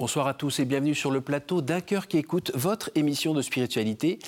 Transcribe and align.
Bonsoir 0.00 0.26
à 0.28 0.32
tous 0.32 0.60
et 0.60 0.64
bienvenue 0.64 0.94
sur 0.94 1.10
le 1.10 1.20
plateau 1.20 1.60
d'un 1.60 1.82
cœur 1.82 2.08
qui 2.08 2.16
écoute 2.16 2.52
votre 2.54 2.90
émission 2.94 3.34
de 3.34 3.42
spiritualité. 3.42 4.18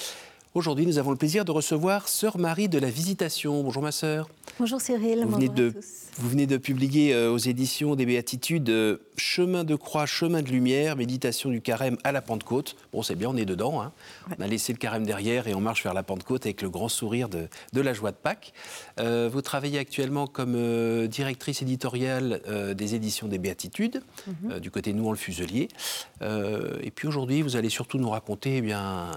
Aujourd'hui, 0.54 0.84
nous 0.84 0.98
avons 0.98 1.12
le 1.12 1.16
plaisir 1.16 1.46
de 1.46 1.50
recevoir 1.50 2.08
Sœur 2.08 2.36
Marie 2.36 2.68
de 2.68 2.78
la 2.78 2.90
Visitation. 2.90 3.62
Bonjour 3.62 3.82
ma 3.82 3.90
sœur. 3.90 4.28
Bonjour 4.58 4.82
Cyril. 4.82 5.24
Vous 5.24 5.36
venez, 5.36 5.48
de, 5.48 5.72
vous 6.18 6.28
venez 6.28 6.46
de 6.46 6.58
publier 6.58 7.14
euh, 7.14 7.32
aux 7.32 7.38
éditions 7.38 7.94
des 7.94 8.04
Béatitudes 8.04 8.68
euh, 8.68 8.98
Chemin 9.16 9.64
de 9.64 9.76
croix, 9.76 10.04
chemin 10.04 10.42
de 10.42 10.50
lumière, 10.50 10.94
méditation 10.94 11.48
du 11.48 11.62
carême 11.62 11.96
à 12.04 12.12
la 12.12 12.20
Pentecôte. 12.20 12.76
Bon, 12.92 13.02
c'est 13.02 13.14
bien, 13.14 13.30
on 13.30 13.36
est 13.38 13.46
dedans. 13.46 13.80
Hein. 13.80 13.92
On 14.38 14.42
a 14.42 14.46
laissé 14.46 14.74
le 14.74 14.78
carême 14.78 15.06
derrière 15.06 15.48
et 15.48 15.54
on 15.54 15.60
marche 15.62 15.84
vers 15.84 15.94
la 15.94 16.02
Pentecôte 16.02 16.44
avec 16.44 16.60
le 16.60 16.68
grand 16.68 16.90
sourire 16.90 17.30
de, 17.30 17.48
de 17.72 17.80
la 17.80 17.94
joie 17.94 18.10
de 18.10 18.16
Pâques. 18.16 18.52
Euh, 19.00 19.30
vous 19.32 19.40
travaillez 19.40 19.78
actuellement 19.78 20.26
comme 20.26 21.06
directrice 21.06 21.62
éditoriale 21.62 22.42
des 22.76 22.94
éditions 22.94 23.26
des 23.26 23.38
Béatitudes, 23.38 24.02
mhm. 24.26 24.60
du 24.60 24.70
côté 24.70 24.92
Nous 24.92 25.08
en 25.08 25.12
le 25.12 25.16
Fuselier. 25.16 25.68
et 26.20 26.90
puis 26.90 27.08
aujourd'hui, 27.08 27.40
vous 27.40 27.56
allez 27.56 27.70
surtout 27.70 27.96
nous 27.96 28.10
raconter 28.10 28.58
eh 28.58 28.60
bien, 28.60 29.12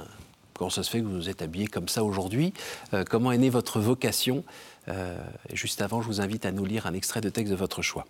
comment 0.55 0.69
ça 0.69 0.83
se 0.83 0.89
fait 0.89 0.99
que 0.99 1.05
vous 1.05 1.15
vous 1.15 1.29
êtes 1.29 1.41
habillé 1.41 1.67
comme 1.67 1.87
ça 1.87 2.03
aujourd'hui? 2.03 2.53
Euh, 2.93 3.03
Comment 3.07 3.31
est 3.31 3.37
née 3.37 3.49
votre 3.49 3.79
vocation? 3.79 4.43
Euh, 4.87 5.17
Juste 5.53 5.81
avant, 5.81 6.01
je 6.01 6.07
vous 6.07 6.21
invite 6.21 6.45
à 6.45 6.51
nous 6.51 6.65
lire 6.65 6.87
un 6.87 6.93
extrait 6.93 7.21
de 7.21 7.29
texte 7.29 7.51
de 7.51 7.57
votre 7.57 7.81
choix. 7.81 8.05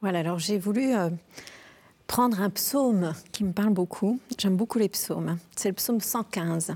Voilà, 0.00 0.20
alors 0.20 0.38
j'ai 0.38 0.58
voulu 0.58 0.94
euh, 0.94 1.10
prendre 2.06 2.40
un 2.40 2.50
psaume 2.50 3.12
qui 3.32 3.44
me 3.44 3.52
parle 3.52 3.72
beaucoup. 3.72 4.18
J'aime 4.38 4.56
beaucoup 4.56 4.78
les 4.78 4.88
psaumes. 4.88 5.38
C'est 5.56 5.68
le 5.68 5.74
psaume 5.74 6.00
115. 6.00 6.74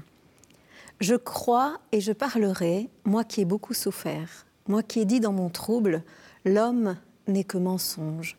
Je 1.00 1.14
crois 1.14 1.78
et 1.92 2.00
je 2.00 2.12
parlerai, 2.12 2.88
moi 3.05 3.25
qui 3.25 3.42
ai 3.42 3.44
beaucoup 3.44 3.75
souffert, 3.75 4.47
moi 4.66 4.83
qui 4.83 5.00
ai 5.00 5.05
dit 5.05 5.20
dans 5.20 5.33
mon 5.33 5.50
trouble, 5.50 6.03
l'homme 6.44 6.97
n'est 7.28 7.44
que 7.44 7.59
mensonge. 7.59 8.36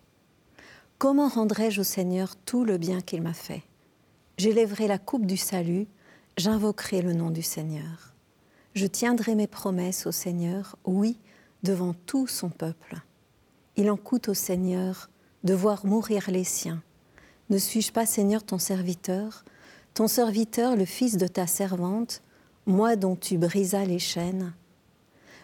Comment 0.98 1.28
rendrai-je 1.28 1.82
au 1.82 1.84
Seigneur 1.84 2.36
tout 2.46 2.66
le 2.66 2.78
bien 2.78 3.02
qu'il 3.02 3.22
m'a 3.22 3.34
fait? 3.34 3.62
J'élèverai 4.38 4.88
la 4.88 4.98
coupe 4.98 5.26
du 5.28 5.38
salut 5.38 5.86
J'invoquerai 6.38 7.02
le 7.02 7.14
nom 7.14 7.32
du 7.32 7.42
Seigneur. 7.42 8.14
Je 8.76 8.86
tiendrai 8.86 9.34
mes 9.34 9.48
promesses 9.48 10.06
au 10.06 10.12
Seigneur, 10.12 10.76
oui, 10.86 11.18
devant 11.64 11.96
tout 12.06 12.28
son 12.28 12.50
peuple. 12.50 12.98
Il 13.76 13.90
en 13.90 13.98
coûte 13.98 14.30
au 14.30 14.36
Seigneur 14.36 15.10
de 15.44 15.56
voir 15.56 15.88
mourir 15.88 16.30
les 16.30 16.44
siens. 16.44 16.84
Ne 17.50 17.58
suis-je 17.58 17.92
pas, 17.92 18.06
Seigneur, 18.06 18.44
ton 18.44 18.60
serviteur, 18.60 19.46
ton 19.96 20.08
serviteur, 20.08 20.76
le 20.76 20.86
fils 20.86 21.18
de 21.18 21.26
ta 21.26 21.48
servante, 21.48 22.22
moi 22.68 22.96
dont 22.96 23.16
tu 23.16 23.40
brisas 23.40 23.86
les 23.86 23.98
chaînes 23.98 24.54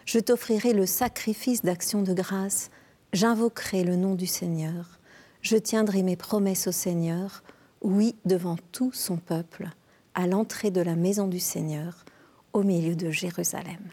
Je 0.06 0.20
t'offrirai 0.20 0.74
le 0.74 0.86
sacrifice 0.86 1.62
d'action 1.62 2.02
de 2.02 2.14
grâce, 2.14 2.70
j'invoquerai 3.12 3.82
le 3.82 3.96
nom 3.96 4.14
du 4.14 4.28
Seigneur. 4.28 5.00
Je 5.42 5.56
tiendrai 5.56 6.04
mes 6.04 6.16
promesses 6.16 6.68
au 6.68 6.72
Seigneur, 6.72 7.42
oui, 7.82 8.14
devant 8.24 8.58
tout 8.70 8.92
son 8.92 9.16
peuple 9.16 9.70
à 10.14 10.26
l'entrée 10.26 10.70
de 10.70 10.80
la 10.80 10.94
maison 10.94 11.26
du 11.26 11.40
Seigneur, 11.40 12.04
au 12.52 12.62
milieu 12.62 12.94
de 12.94 13.10
Jérusalem. 13.10 13.90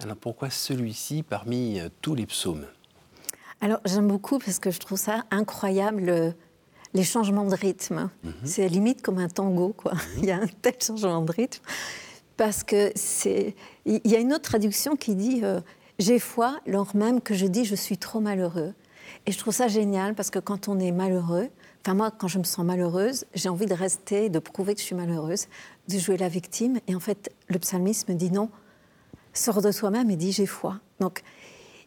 Alors 0.00 0.16
pourquoi 0.16 0.50
celui-ci 0.50 1.22
parmi 1.22 1.80
euh, 1.80 1.88
tous 2.02 2.14
les 2.14 2.26
psaumes? 2.26 2.66
Alors 3.60 3.80
j'aime 3.84 4.08
beaucoup 4.08 4.38
parce 4.38 4.58
que 4.58 4.70
je 4.70 4.78
trouve 4.78 4.98
ça 4.98 5.24
incroyable 5.30 6.34
les 6.94 7.04
changements 7.04 7.44
de 7.44 7.54
rythme. 7.54 8.10
Mhm. 8.22 8.32
C'est 8.44 8.68
limite 8.68 9.02
comme 9.02 9.18
un 9.18 9.28
tango, 9.28 9.74
quoi. 9.76 9.94
Mhm. 9.94 10.00
Il 10.18 10.24
y 10.26 10.30
a 10.30 10.36
un 10.36 10.46
tel 10.62 10.74
changement 10.80 11.22
de 11.22 11.32
rythme 11.32 11.62
parce 12.36 12.62
que 12.62 12.92
c'est. 12.94 13.54
Il 13.84 14.00
y 14.04 14.16
a 14.16 14.20
une 14.20 14.32
autre 14.32 14.42
traduction 14.42 14.96
qui 14.96 15.14
dit 15.14 15.40
euh, 15.42 15.60
j'ai 15.98 16.18
foi 16.18 16.60
lors 16.66 16.94
même 16.94 17.20
que 17.20 17.34
je 17.34 17.46
dis 17.46 17.64
je 17.64 17.74
suis 17.74 17.98
trop 17.98 18.20
malheureux. 18.20 18.74
Et 19.26 19.32
je 19.32 19.38
trouve 19.38 19.54
ça 19.54 19.68
génial 19.68 20.14
parce 20.14 20.30
que 20.30 20.38
quand 20.38 20.68
on 20.68 20.78
est 20.78 20.92
malheureux, 20.92 21.48
Moi, 21.94 22.10
quand 22.10 22.28
je 22.28 22.38
me 22.38 22.44
sens 22.44 22.64
malheureuse, 22.64 23.24
j'ai 23.34 23.48
envie 23.48 23.66
de 23.66 23.74
rester, 23.74 24.28
de 24.28 24.38
prouver 24.38 24.74
que 24.74 24.80
je 24.80 24.86
suis 24.86 24.94
malheureuse, 24.94 25.46
de 25.88 25.98
jouer 25.98 26.16
la 26.16 26.28
victime. 26.28 26.78
Et 26.86 26.94
en 26.94 27.00
fait, 27.00 27.30
le 27.48 27.58
psalmiste 27.58 28.08
me 28.08 28.14
dit 28.14 28.30
non, 28.30 28.50
sors 29.32 29.62
de 29.62 29.72
toi-même 29.72 30.10
et 30.10 30.16
dis 30.16 30.32
j'ai 30.32 30.46
foi. 30.46 30.80
Donc, 31.00 31.22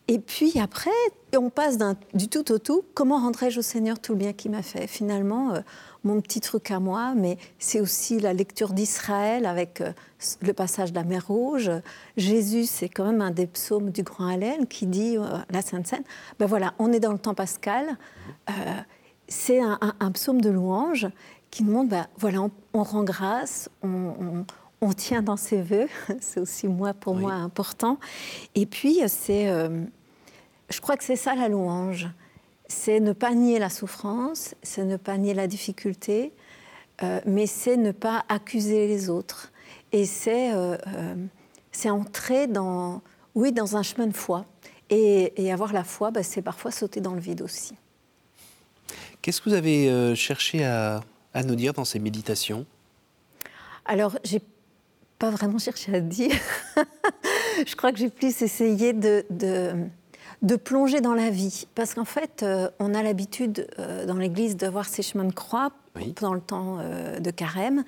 et 0.07 0.19
puis 0.19 0.59
après, 0.59 0.89
on 1.37 1.49
passe 1.49 1.77
du 2.13 2.27
tout 2.27 2.51
au 2.51 2.57
tout. 2.57 2.83
Comment 2.93 3.19
rendrai-je 3.19 3.59
au 3.59 3.61
Seigneur 3.61 3.99
tout 3.99 4.13
le 4.13 4.17
bien 4.17 4.33
qu'il 4.33 4.51
m'a 4.51 4.63
fait? 4.63 4.87
Finalement, 4.87 5.53
euh, 5.53 5.61
mon 6.03 6.19
petit 6.19 6.41
truc 6.41 6.71
à 6.71 6.79
moi, 6.79 7.13
mais 7.15 7.37
c'est 7.59 7.79
aussi 7.79 8.19
la 8.19 8.33
lecture 8.33 8.73
d'Israël 8.73 9.45
avec 9.45 9.79
euh, 9.79 9.93
le 10.41 10.53
passage 10.53 10.91
de 10.91 10.97
la 10.97 11.03
mer 11.03 11.27
Rouge. 11.27 11.71
Jésus, 12.17 12.65
c'est 12.65 12.89
quand 12.89 13.05
même 13.05 13.21
un 13.21 13.31
des 13.31 13.47
psaumes 13.47 13.91
du 13.91 14.03
Grand 14.03 14.27
Hallel 14.27 14.67
qui 14.67 14.87
dit, 14.87 15.17
euh, 15.17 15.37
la 15.49 15.61
Sainte 15.61 15.87
Seine, 15.87 16.03
ben 16.39 16.45
voilà, 16.45 16.73
on 16.79 16.91
est 16.91 16.99
dans 16.99 17.13
le 17.13 17.19
temps 17.19 17.35
pascal 17.35 17.97
c'est 19.31 19.59
un, 19.59 20.11
psaume 20.11 20.41
de 20.41 20.49
louange 20.49 21.07
qui 21.51 21.63
nous 21.63 21.71
montre, 21.71 21.89
ben, 21.89 22.07
voilà, 22.17 22.49
on, 22.73 22.83
rend 22.83 23.03
grâce, 23.03 23.69
on, 23.81 24.45
tient 24.93 25.21
dans 25.21 25.37
ses 25.37 25.61
voeux, 25.61 25.87
c'est 26.19 26.39
aussi 26.39 26.67
moi 26.67 26.93
pour 26.93 27.15
moi 27.15 27.33
important. 27.33 27.97
Et 28.55 28.65
puis 28.65 28.99
c'est, 29.07 29.49
euh, 29.49 29.83
je 30.69 30.81
crois 30.81 30.97
que 30.97 31.03
c'est 31.03 31.15
ça 31.15 31.33
la 31.33 31.47
louange, 31.47 32.09
c'est 32.67 32.99
ne 32.99 33.13
pas 33.13 33.33
nier 33.33 33.57
la 33.57 33.69
souffrance, 33.69 34.53
c'est 34.63 34.83
ne 34.83 34.97
pas 34.97 35.17
nier 35.17 35.33
la 35.33 35.47
difficulté, 35.47 36.33
euh, 37.01 37.21
mais 37.25 37.47
c'est 37.47 37.77
ne 37.77 37.91
pas 37.91 38.25
accuser 38.27 38.87
les 38.87 39.09
autres. 39.09 39.51
Et 39.93 40.05
c'est, 40.05 40.53
euh, 40.53 40.77
c'est 41.71 41.89
entrer 41.89 42.47
dans, 42.47 43.01
oui, 43.33 43.53
dans 43.53 43.77
un 43.77 43.83
chemin 43.83 44.07
de 44.07 44.15
foi. 44.15 44.45
Et, 44.89 45.51
avoir 45.53 45.71
la 45.71 45.85
foi, 45.85 46.11
ben, 46.11 46.21
c'est 46.21 46.41
parfois 46.41 46.71
sauter 46.71 46.99
dans 46.99 47.13
le 47.13 47.21
vide 47.21 47.41
aussi. 47.41 47.75
Qu'est-ce 49.21 49.39
que 49.39 49.49
vous 49.49 49.55
avez 49.55 49.87
euh, 49.89 50.15
cherché 50.15 50.63
à, 50.63 51.01
nous 51.45 51.55
dire 51.55 51.73
dans 51.73 51.85
ces 51.85 51.99
méditations? 51.99 52.65
Alors, 53.85 54.17
j'ai 54.23 54.41
pas 55.19 55.29
vraiment 55.29 55.59
cherché 55.59 55.93
à 55.93 55.99
dire. 55.99 56.35
je 57.67 57.75
crois 57.75 57.91
que 57.91 57.99
j'ai 57.99 58.09
plus 58.09 58.41
essayé 58.41 58.93
de, 58.93 59.23
de, 59.29 60.55
plonger 60.55 61.01
dans 61.01 61.13
la 61.13 61.29
vie. 61.29 61.67
Parce 61.75 61.93
qu'en 61.93 62.05
fait, 62.05 62.41
euh, 62.41 62.69
on 62.79 62.95
a 62.95 63.03
l'habitude 63.03 63.67
euh, 63.77 64.07
dans 64.07 64.15
l'Église 64.15 64.57
de 64.57 64.67
voir 64.67 64.85
ces 64.85 65.03
chemins 65.03 65.25
de 65.25 65.33
croix 65.33 65.71
pendant 66.15 66.33
le 66.33 66.41
temps 66.41 66.79
de 67.19 67.31
carême. 67.31 67.83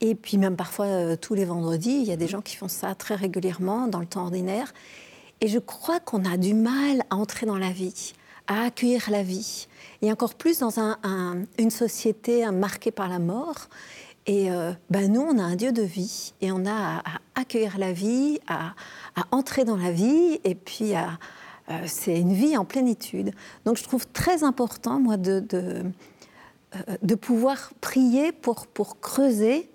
Et 0.00 0.14
puis 0.14 0.38
même 0.38 0.56
parfois 0.56 1.16
tous 1.16 1.34
les 1.34 1.44
vendredis, 1.44 1.98
il 2.00 2.04
y 2.04 2.12
a 2.12 2.16
des 2.16 2.28
gens 2.28 2.40
qui 2.40 2.56
font 2.56 2.68
ça 2.68 2.94
très 2.94 3.16
régulièrement 3.16 3.86
dans 3.86 4.00
le 4.00 4.06
temps 4.06 4.22
ordinaire. 4.22 4.72
Et 5.40 5.48
je 5.48 5.58
crois 5.58 6.00
qu'on 6.00 6.24
a 6.24 6.36
du 6.36 6.54
mal 6.54 7.02
à 7.10 7.16
entrer 7.16 7.46
dans 7.46 7.58
la 7.58 7.70
vie, 7.70 8.14
à 8.48 8.64
accueillir 8.64 9.10
la 9.10 9.22
vie 9.22 9.68
et 10.02 10.10
encore 10.10 10.34
plus 10.34 10.58
dans 10.58 10.70
une 11.58 11.70
société 11.70 12.50
marquée 12.50 12.90
par 12.90 13.08
la 13.08 13.18
mort. 13.18 13.68
Et 14.26 14.48
ben 14.90 15.10
nous, 15.10 15.22
on 15.22 15.38
a 15.38 15.42
un 15.42 15.56
Dieu 15.56 15.72
de 15.72 15.82
vie 15.82 16.34
et 16.40 16.52
on 16.52 16.66
a 16.66 16.98
à, 16.98 17.02
accueillir 17.34 17.78
la 17.78 17.92
vie, 17.92 18.38
à, 18.46 18.74
entrer 19.30 19.64
dans 19.64 19.76
la 19.76 19.90
vie, 19.90 20.40
et 20.44 20.54
puis 20.54 20.94
euh, 20.94 21.74
c'est 21.86 22.18
une 22.18 22.32
vie 22.32 22.56
en 22.56 22.64
plénitude. 22.64 23.32
Donc 23.64 23.76
je 23.76 23.84
trouve 23.84 24.06
très 24.08 24.42
important, 24.44 25.00
moi, 25.00 25.16
de, 25.16 25.40
de, 25.40 25.82
euh, 26.76 27.16
pouvoir 27.16 27.72
prier 27.80 28.32
pour, 28.32 28.66
pour 28.66 29.00
creuser 29.00 29.70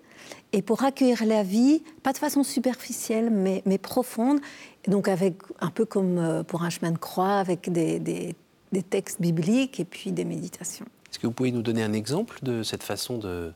et 0.52 0.62
pour 0.62 0.84
accueillir 0.84 1.24
la 1.24 1.42
vie, 1.42 1.82
pas 2.02 2.12
de 2.12 2.18
façon 2.18 2.42
superficielle, 2.42 3.30
mais, 3.30 3.62
mais 3.66 3.78
profonde, 3.78 4.40
donc 4.86 5.08
avec 5.08 5.36
un 5.60 5.70
peu 5.70 5.84
comme 5.84 6.44
pour 6.46 6.62
un 6.62 6.70
chemin 6.70 6.92
de 6.92 6.98
croix, 6.98 7.38
avec 7.38 7.72
des, 7.72 7.98
des 7.98 8.36
des 8.72 8.82
textes 8.82 9.20
bibliques 9.20 9.80
et 9.80 9.84
puis 9.84 10.12
des 10.12 10.24
méditations. 10.24 10.86
Est-ce 11.10 11.18
que 11.18 11.26
vous 11.26 11.32
pouvez 11.32 11.52
nous 11.52 11.62
donner 11.62 11.82
un 11.82 11.92
exemple 11.92 12.38
de 12.42 12.62
cette 12.62 12.82
façon 12.82 13.18
de, 13.18 13.52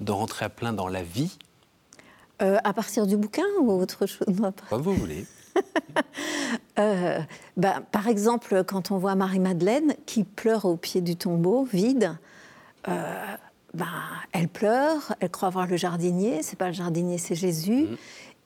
de 0.00 0.12
rentrer 0.12 0.44
à 0.44 0.48
plein 0.48 0.72
dans 0.72 0.88
la 0.88 1.02
vie? 1.02 1.38
Euh, 2.42 2.58
À 2.64 2.72
partir 2.72 3.06
du 3.06 3.16
bouquin 3.16 3.46
ou 3.60 3.72
autre 3.72 4.06
chose? 4.06 4.26
Comme 4.68 4.82
vous 4.82 4.94
voulez. 4.94 5.26
euh, 6.78 7.20
bah, 7.56 7.82
par 7.90 8.08
exemple, 8.08 8.62
quand 8.64 8.90
on 8.90 8.98
voit 8.98 9.14
Marie-Madeleine 9.14 9.94
qui 10.06 10.24
pleure 10.24 10.64
au 10.66 10.76
pied 10.76 11.00
du 11.00 11.16
tombeau 11.16 11.64
vide, 11.64 12.16
euh, 12.88 13.24
bah, 13.74 13.86
elle 14.32 14.48
pleure, 14.48 15.14
elle 15.20 15.30
croit 15.30 15.50
voir 15.50 15.66
le 15.66 15.76
jardinier, 15.76 16.42
c'est 16.42 16.56
pas 16.56 16.68
le 16.68 16.74
jardinier, 16.74 17.18
c'est 17.18 17.34
Jésus. 17.34 17.84
Mhm. 17.84 17.96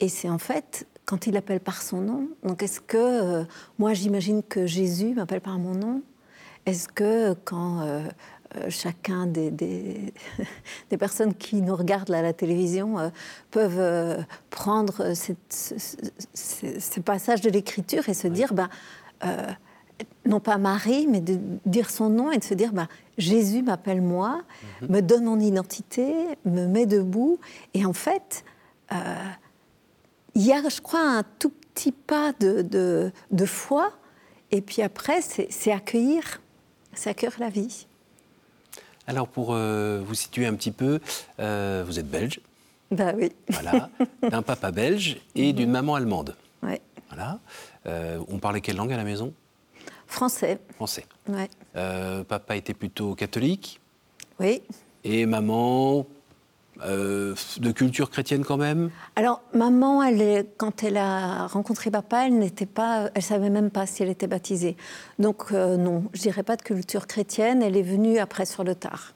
Et 0.00 0.08
c'est 0.08 0.28
en 0.28 0.38
fait 0.38 0.86
quand 1.04 1.26
il 1.26 1.36
appelle 1.36 1.60
par 1.60 1.82
son 1.82 2.00
nom. 2.00 2.28
Donc 2.44 2.62
est-ce 2.62 2.80
que, 2.80 2.96
euh, 2.96 3.44
moi 3.78 3.92
j'imagine 3.94 4.42
que 4.42 4.66
Jésus 4.66 5.14
m'appelle 5.14 5.40
par 5.40 5.58
mon 5.58 5.74
nom 5.74 6.02
est-ce 6.66 6.88
que 6.88 7.34
quand 7.44 7.80
euh, 7.80 8.02
euh, 8.56 8.70
chacun 8.70 9.26
des, 9.26 9.50
des, 9.50 10.12
personnes 10.98 11.34
qui 11.34 11.60
nous 11.60 11.74
regardent 11.74 12.12
à 12.12 12.22
la 12.22 12.32
télévision 12.32 12.98
euh, 12.98 13.08
peuvent 13.50 14.24
prendre 14.50 15.12
ce, 15.14 17.00
passage 17.00 17.40
de 17.40 17.50
l'Écriture 17.50 18.08
et 18.08 18.14
se 18.14 18.28
dire, 18.28 18.54
bah, 18.54 18.68
non 20.24 20.40
pas 20.40 20.58
Marie, 20.58 21.06
mais 21.08 21.20
de 21.20 21.38
dire 21.66 21.90
son 21.90 22.08
nom 22.08 22.30
et 22.30 22.38
de 22.38 22.44
se 22.44 22.54
dire, 22.54 22.72
bah, 22.72 22.88
Jésus 23.18 23.62
m'appelle 23.62 24.00
moi, 24.00 24.42
mhm. 24.82 24.88
me 24.88 25.00
donne 25.00 25.24
mon 25.24 25.40
identité, 25.40 26.14
me 26.44 26.66
met 26.66 26.86
debout. 26.86 27.40
Et 27.74 27.84
en 27.84 27.92
fait, 27.92 28.44
il 30.34 30.42
y 30.42 30.52
a, 30.52 30.68
je 30.68 30.80
crois, 30.80 31.00
un 31.00 31.22
tout 31.38 31.50
petit 31.50 31.92
pas 31.92 32.32
de, 32.40 32.62
de, 32.62 33.12
de 33.30 33.46
foi. 33.46 33.92
Et 34.50 34.60
puis 34.60 34.82
après, 34.82 35.20
c'est 35.22 35.72
accueillir 35.72 36.40
ça 36.94 37.14
cœur 37.14 37.32
la 37.38 37.48
vie. 37.48 37.86
Alors, 39.06 39.26
pour 39.26 39.54
vous 39.54 40.14
situer 40.14 40.46
un 40.46 40.54
petit 40.54 40.72
peu, 40.72 41.00
vous 41.38 41.98
êtes 41.98 42.08
belge. 42.08 42.40
Bah 42.90 43.12
oui. 43.16 43.32
Voilà, 43.48 43.88
d'un 44.22 44.42
papa 44.42 44.70
belge 44.70 45.18
et 45.34 45.54
d'une 45.54 45.70
maman 45.70 45.94
allemande. 45.94 46.36
Ouais. 46.62 46.82
Voilà. 47.08 47.40
on 48.28 48.38
parlait 48.38 48.60
quelle 48.60 48.76
langue 48.76 48.92
à 48.92 48.98
la 48.98 49.04
maison? 49.04 49.32
Français. 50.06 50.58
Français. 50.74 51.06
Ouais. 51.28 51.48
papa 52.24 52.56
était 52.56 52.74
plutôt 52.74 53.14
catholique. 53.14 53.80
Oui. 54.38 54.62
Et 55.04 55.24
maman, 55.24 56.06
euh, 56.84 57.34
de 57.58 57.70
culture 57.70 58.08
chrétienne 58.10 58.44
quand 58.44 58.56
même? 58.56 58.90
Alors, 59.14 59.42
maman, 59.54 60.02
elle 60.02 60.46
quand 60.56 60.82
elle 60.82 60.96
a 60.96 61.46
rencontré 61.46 61.90
papa, 61.90 62.26
elle 62.26 62.38
n'était 62.38 62.66
pas, 62.66 63.10
elle 63.14 63.22
savait 63.22 63.50
même 63.50 63.70
pas 63.70 63.86
si 63.86 64.02
elle 64.02 64.08
était 64.08 64.26
baptisée. 64.26 64.76
Donc 65.18 65.52
euh, 65.52 65.76
non, 65.76 66.04
je 66.14 66.22
dirais 66.22 66.42
pas 66.42 66.56
de 66.56 66.62
culture 66.62 67.06
chrétienne. 67.06 67.62
Elle 67.62 67.76
est 67.76 67.82
venue 67.82 68.18
après 68.18 68.46
sur 68.46 68.64
le 68.64 68.74
tard. 68.74 69.14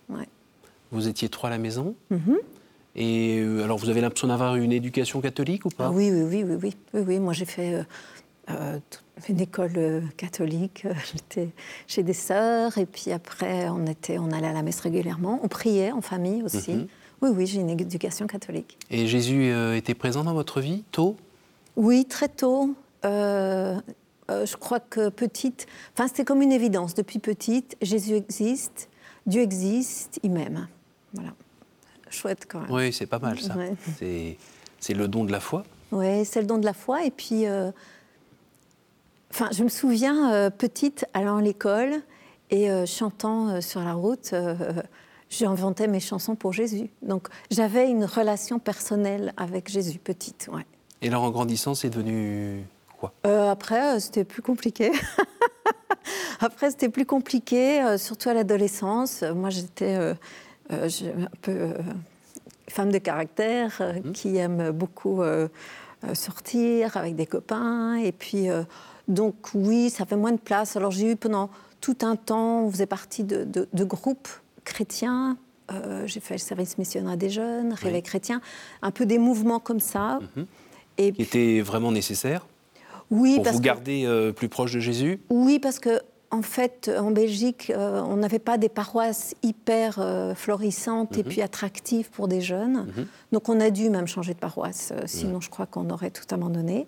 Vous 0.93 1.08
étiez 1.08 1.29
trois 1.29 1.49
à 1.49 1.50
la 1.50 1.58
maison? 1.58 1.94
Mm-hmm. 2.12 2.37
Et 2.94 3.41
euh, 3.41 3.64
alors, 3.64 3.79
vous 3.79 3.88
avez 3.88 4.00
l'impression 4.00 4.29
d'avoir 4.29 4.56
une 4.56 4.73
éducation 4.73 5.20
catholique 5.20 5.64
ou 5.64 5.70
pas? 5.70 5.87
Ah 5.87 5.91
oui, 5.91 6.11
oui, 6.12 6.23
oui, 6.23 6.44
oui, 6.44 6.59
oui, 6.62 6.75
oui, 6.94 7.00
oui. 7.06 7.19
Moi, 7.19 7.32
j'ai 7.32 7.44
fait 7.44 7.85
une 9.29 9.41
école 9.41 10.02
catholique. 10.17 10.87
J'étais 11.12 11.49
chez 11.87 12.02
des 12.02 12.12
sœurs, 12.12 12.79
et 12.79 12.87
puis 12.87 13.12
après, 13.12 13.69
on 13.69 13.87
était, 13.87 14.19
on 14.19 14.31
allait 14.31 14.47
à 14.47 14.52
la 14.52 14.62
messe 14.62 14.81
régulièrement. 14.81 15.41
On 15.43 15.49
priait 15.49 15.91
en 15.91 16.00
famille 16.00 16.43
aussi. 16.43 16.73
Mm-hmm. 16.73 16.87
Oui, 17.22 17.30
oui, 17.32 17.46
j'ai 17.46 17.60
une 17.60 17.70
éducation 17.70 18.26
catholique. 18.26 18.78
Et 18.90 19.06
Jésus 19.06 19.50
euh, 19.50 19.74
était 19.74 19.94
présent 19.94 20.24
dans 20.24 20.34
votre 20.34 20.60
vie 20.60 20.84
tôt? 20.92 21.16
Oui, 21.76 22.04
très 22.04 22.28
tôt. 22.28 22.74
Euh, 23.04 23.80
euh, 24.30 24.44
je 24.44 24.56
crois 24.56 24.80
que 24.80 25.08
petite, 25.08 25.66
enfin 25.94 26.08
c'était 26.08 26.24
comme 26.24 26.42
une 26.42 26.52
évidence. 26.52 26.94
Depuis 26.94 27.18
petite, 27.18 27.76
Jésus 27.80 28.14
existe, 28.14 28.88
Dieu 29.26 29.40
existe, 29.40 30.18
il 30.22 30.32
m'aime. 30.32 30.68
Voilà. 31.14 31.30
Chouette 32.10 32.46
quand 32.48 32.60
même. 32.60 32.70
Oui, 32.70 32.92
c'est 32.92 33.06
pas 33.06 33.18
mal 33.18 33.40
ça. 33.40 33.54
C'est 34.78 34.94
le 34.94 35.08
don 35.08 35.24
de 35.24 35.32
la 35.32 35.40
foi. 35.40 35.64
Oui, 35.92 36.24
c'est 36.24 36.40
le 36.40 36.46
don 36.46 36.58
de 36.58 36.64
la 36.64 36.72
foi. 36.72 37.04
Et 37.04 37.10
puis, 37.10 37.44
enfin, 39.30 39.48
je 39.52 39.64
me 39.64 39.68
souviens, 39.68 40.50
petite, 40.50 41.06
allant 41.14 41.38
à 41.38 41.42
l'école 41.42 42.02
et 42.50 42.68
chantant 42.86 43.60
sur 43.60 43.82
la 43.82 43.94
route 43.94 44.34
j'inventais 45.31 45.88
mes 45.88 46.00
chansons 46.00 46.34
pour 46.34 46.52
Jésus. 46.52 46.90
Donc 47.02 47.28
j'avais 47.50 47.88
une 47.88 48.05
relation 48.05 48.58
personnelle 48.58 49.32
avec 49.37 49.69
Jésus, 49.69 49.99
petite. 49.99 50.49
Ouais. 50.52 50.67
Et 51.02 51.08
alors 51.08 51.23
en 51.23 51.31
grandissant, 51.31 51.75
c'est 51.75 51.90
devenu 51.90 52.64
quoi? 52.99 53.12
Euh, 53.26 53.50
Après, 53.50 53.96
euh, 53.96 53.99
c'était 53.99 54.25
plus 54.25 54.43
compliqué. 54.43 54.93
après, 56.40 56.70
c'était 56.70 56.88
plus 56.88 57.06
compliqué, 57.06 57.82
euh, 57.82 57.99
surtout 57.99 58.28
à 58.28 58.34
l'adolescence. 58.34 59.23
Moi, 59.23 59.50
j'étais 59.50 59.94
un 60.70 60.87
peu 61.43 61.75
femme 62.69 62.90
de 62.90 62.99
caractère 62.99 63.81
mmh. 63.81 64.12
qui 64.12 64.37
aime 64.37 64.70
beaucoup 64.70 65.23
sortir 66.14 66.96
avec 66.96 67.14
des 67.14 67.26
copains. 67.26 67.96
Et 67.96 68.12
puis, 68.12 68.49
donc 69.06 69.34
oui, 69.55 69.90
ça 69.90 70.05
fait 70.06 70.17
moins 70.17 70.32
de 70.32 70.38
place. 70.38 70.76
Alors 70.76 70.90
j'ai 70.90 71.12
eu 71.12 71.17
pendant 71.17 71.50
tout 71.81 71.99
un 72.02 72.17
temps, 72.17 72.62
on 72.62 72.70
faisait 72.70 72.87
partie 72.87 73.23
de, 73.23 73.44
de, 73.44 73.69
de 73.73 73.84
groupes 73.84 74.28
chrétien. 74.66 75.38
Euh, 75.72 76.06
j'ai 76.06 76.20
fait 76.20 76.34
le 76.34 76.38
service 76.38 76.76
missionnaire 76.76 77.16
des 77.16 77.30
jeunes, 77.30 77.72
Réveil 77.72 78.02
chrétien, 78.02 78.40
un 78.82 78.90
peu 78.90 79.06
des 79.06 79.18
mouvements 79.18 79.58
comme 79.58 79.80
ça. 79.80 80.20
Mhm. 80.36 80.46
Et 80.98 81.12
qui 81.12 81.22
étaient 81.22 81.60
vraiment 81.60 81.90
nécessaires 81.90 82.46
Oui, 83.10 83.40
pour 83.42 83.52
vous 83.52 83.60
garder 83.60 84.04
euh, 84.04 84.32
plus 84.32 84.48
proche 84.48 84.72
de 84.72 84.80
Jésus? 84.80 85.20
Oui, 85.30 85.58
parce 85.58 85.78
que 85.78 86.00
en 86.32 86.42
fait, 86.42 86.90
en 86.98 87.12
Belgique, 87.12 87.70
euh, 87.74 88.02
on 88.02 88.16
n'avait 88.16 88.40
pas 88.40 88.58
des 88.58 88.68
paroisses 88.68 89.34
hyper 89.44 90.34
florissantes 90.34 91.16
et 91.16 91.22
mhm. 91.22 91.28
puis 91.28 91.40
attractives 91.40 92.10
pour 92.10 92.28
des 92.28 92.40
jeunes. 92.40 92.86
Mhm. 92.96 93.06
Donc 93.32 93.48
on 93.48 93.60
a 93.60 93.70
dû 93.70 93.90
même 93.90 94.06
changer 94.06 94.34
de 94.34 94.38
paroisse, 94.38 94.92
sinon 95.06 95.40
je 95.40 95.50
crois 95.50 95.66
qu'on 95.66 95.88
aurait 95.90 96.10
tout 96.10 96.26
abandonné. 96.32 96.86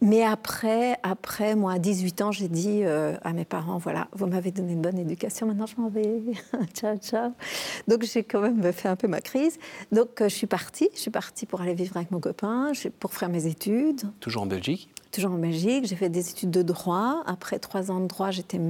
Mais 0.00 0.22
après, 0.22 0.96
après, 1.02 1.56
moi, 1.56 1.72
à 1.72 1.78
18 1.78 2.22
ans, 2.22 2.30
j'ai 2.30 2.48
dit 2.48 2.82
euh, 2.84 3.16
à 3.22 3.32
mes 3.32 3.44
parents, 3.44 3.78
voilà, 3.78 4.06
vous 4.12 4.26
m'avez 4.26 4.52
donné 4.52 4.74
une 4.74 4.80
bonne 4.80 4.98
éducation, 4.98 5.46
maintenant 5.46 5.66
je 5.66 5.74
m'en 5.80 5.88
vais. 5.88 6.20
ciao, 6.74 6.96
ciao. 6.98 7.32
Donc 7.88 8.04
j'ai 8.04 8.22
quand 8.22 8.40
même 8.40 8.72
fait 8.72 8.88
un 8.88 8.94
peu 8.94 9.08
ma 9.08 9.20
crise. 9.20 9.58
Donc 9.90 10.20
euh, 10.20 10.28
je 10.28 10.34
suis 10.34 10.46
partie, 10.46 10.88
je 10.94 11.00
suis 11.00 11.10
partie 11.10 11.46
pour 11.46 11.62
aller 11.62 11.74
vivre 11.74 11.96
avec 11.96 12.12
mon 12.12 12.20
copain, 12.20 12.72
pour 13.00 13.12
faire 13.12 13.28
mes 13.28 13.46
études. 13.46 14.02
Toujours 14.20 14.42
en 14.42 14.46
Belgique? 14.46 14.88
Toujours 15.10 15.32
en 15.32 15.38
Belgique. 15.38 15.86
J'ai 15.86 15.96
fait 15.96 16.10
des 16.10 16.30
études 16.30 16.50
de 16.50 16.62
droit. 16.62 17.24
Après 17.26 17.58
trois 17.58 17.90
ans 17.90 18.00
de 18.00 18.06
droit, 18.06 18.30
j'étais 18.30 18.60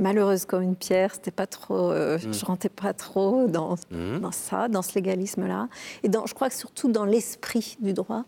malheureuse 0.00 0.44
comme 0.44 0.62
une 0.62 0.76
pierre. 0.76 1.14
C'était 1.14 1.30
pas 1.30 1.46
trop, 1.46 1.92
euh, 1.92 2.18
mm. 2.18 2.32
je 2.32 2.44
rentrais 2.44 2.68
pas 2.68 2.92
trop 2.92 3.46
dans, 3.46 3.76
mm. 3.90 4.18
dans 4.20 4.32
ça, 4.32 4.68
dans 4.68 4.82
ce 4.82 4.94
légalisme-là. 4.94 5.68
Et 6.02 6.08
dans, 6.08 6.26
je 6.26 6.34
crois 6.34 6.48
que 6.48 6.54
surtout 6.56 6.90
dans 6.90 7.04
l'esprit 7.04 7.76
du 7.80 7.92
droit. 7.92 8.24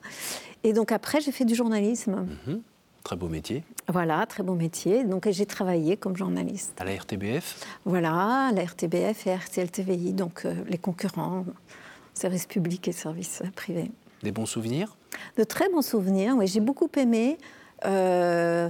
Et 0.65 0.73
donc 0.73 0.93
après, 0.93 1.21
j'ai 1.21 1.33
fait 1.33 1.45
du 1.45 1.55
journalisme. 1.55 2.27
Mhm. 2.47 2.63
Très 3.03 3.17
beau 3.17 3.29
métier. 3.29 3.65
Voilà, 3.89 4.25
très 4.27 4.45
beau 4.45 4.55
métier. 4.55 5.05
Donc 5.05 5.29
j'ai 5.29 5.47
travaillé 5.47 5.97
comme 5.97 6.17
journaliste. 6.17 6.75
À 6.81 6.85
la 6.85 6.95
RTBF 6.95 7.67
Voilà, 7.85 8.49
à 8.49 8.53
la 8.53 8.63
RTBF 8.63 9.27
et 9.27 9.35
RTL 9.35 9.71
TVI, 9.71 10.13
donc 10.13 10.45
euh, 10.45 10.55
les 10.69 10.79
concurrents, 10.79 11.45
services 12.15 12.47
publics 12.47 12.87
et 12.87 12.93
services 12.93 13.43
privés. 13.57 13.91
Des 14.23 14.31
bons 14.31 14.47
souvenirs? 14.47 14.97
De 15.37 15.43
très 15.43 15.69
bons 15.69 15.83
souvenirs, 15.83 16.37
oui. 16.37 16.47
J'ai 16.47 16.61
beaucoup 16.61 16.89
aimé. 16.97 17.39
Euh, 17.85 18.69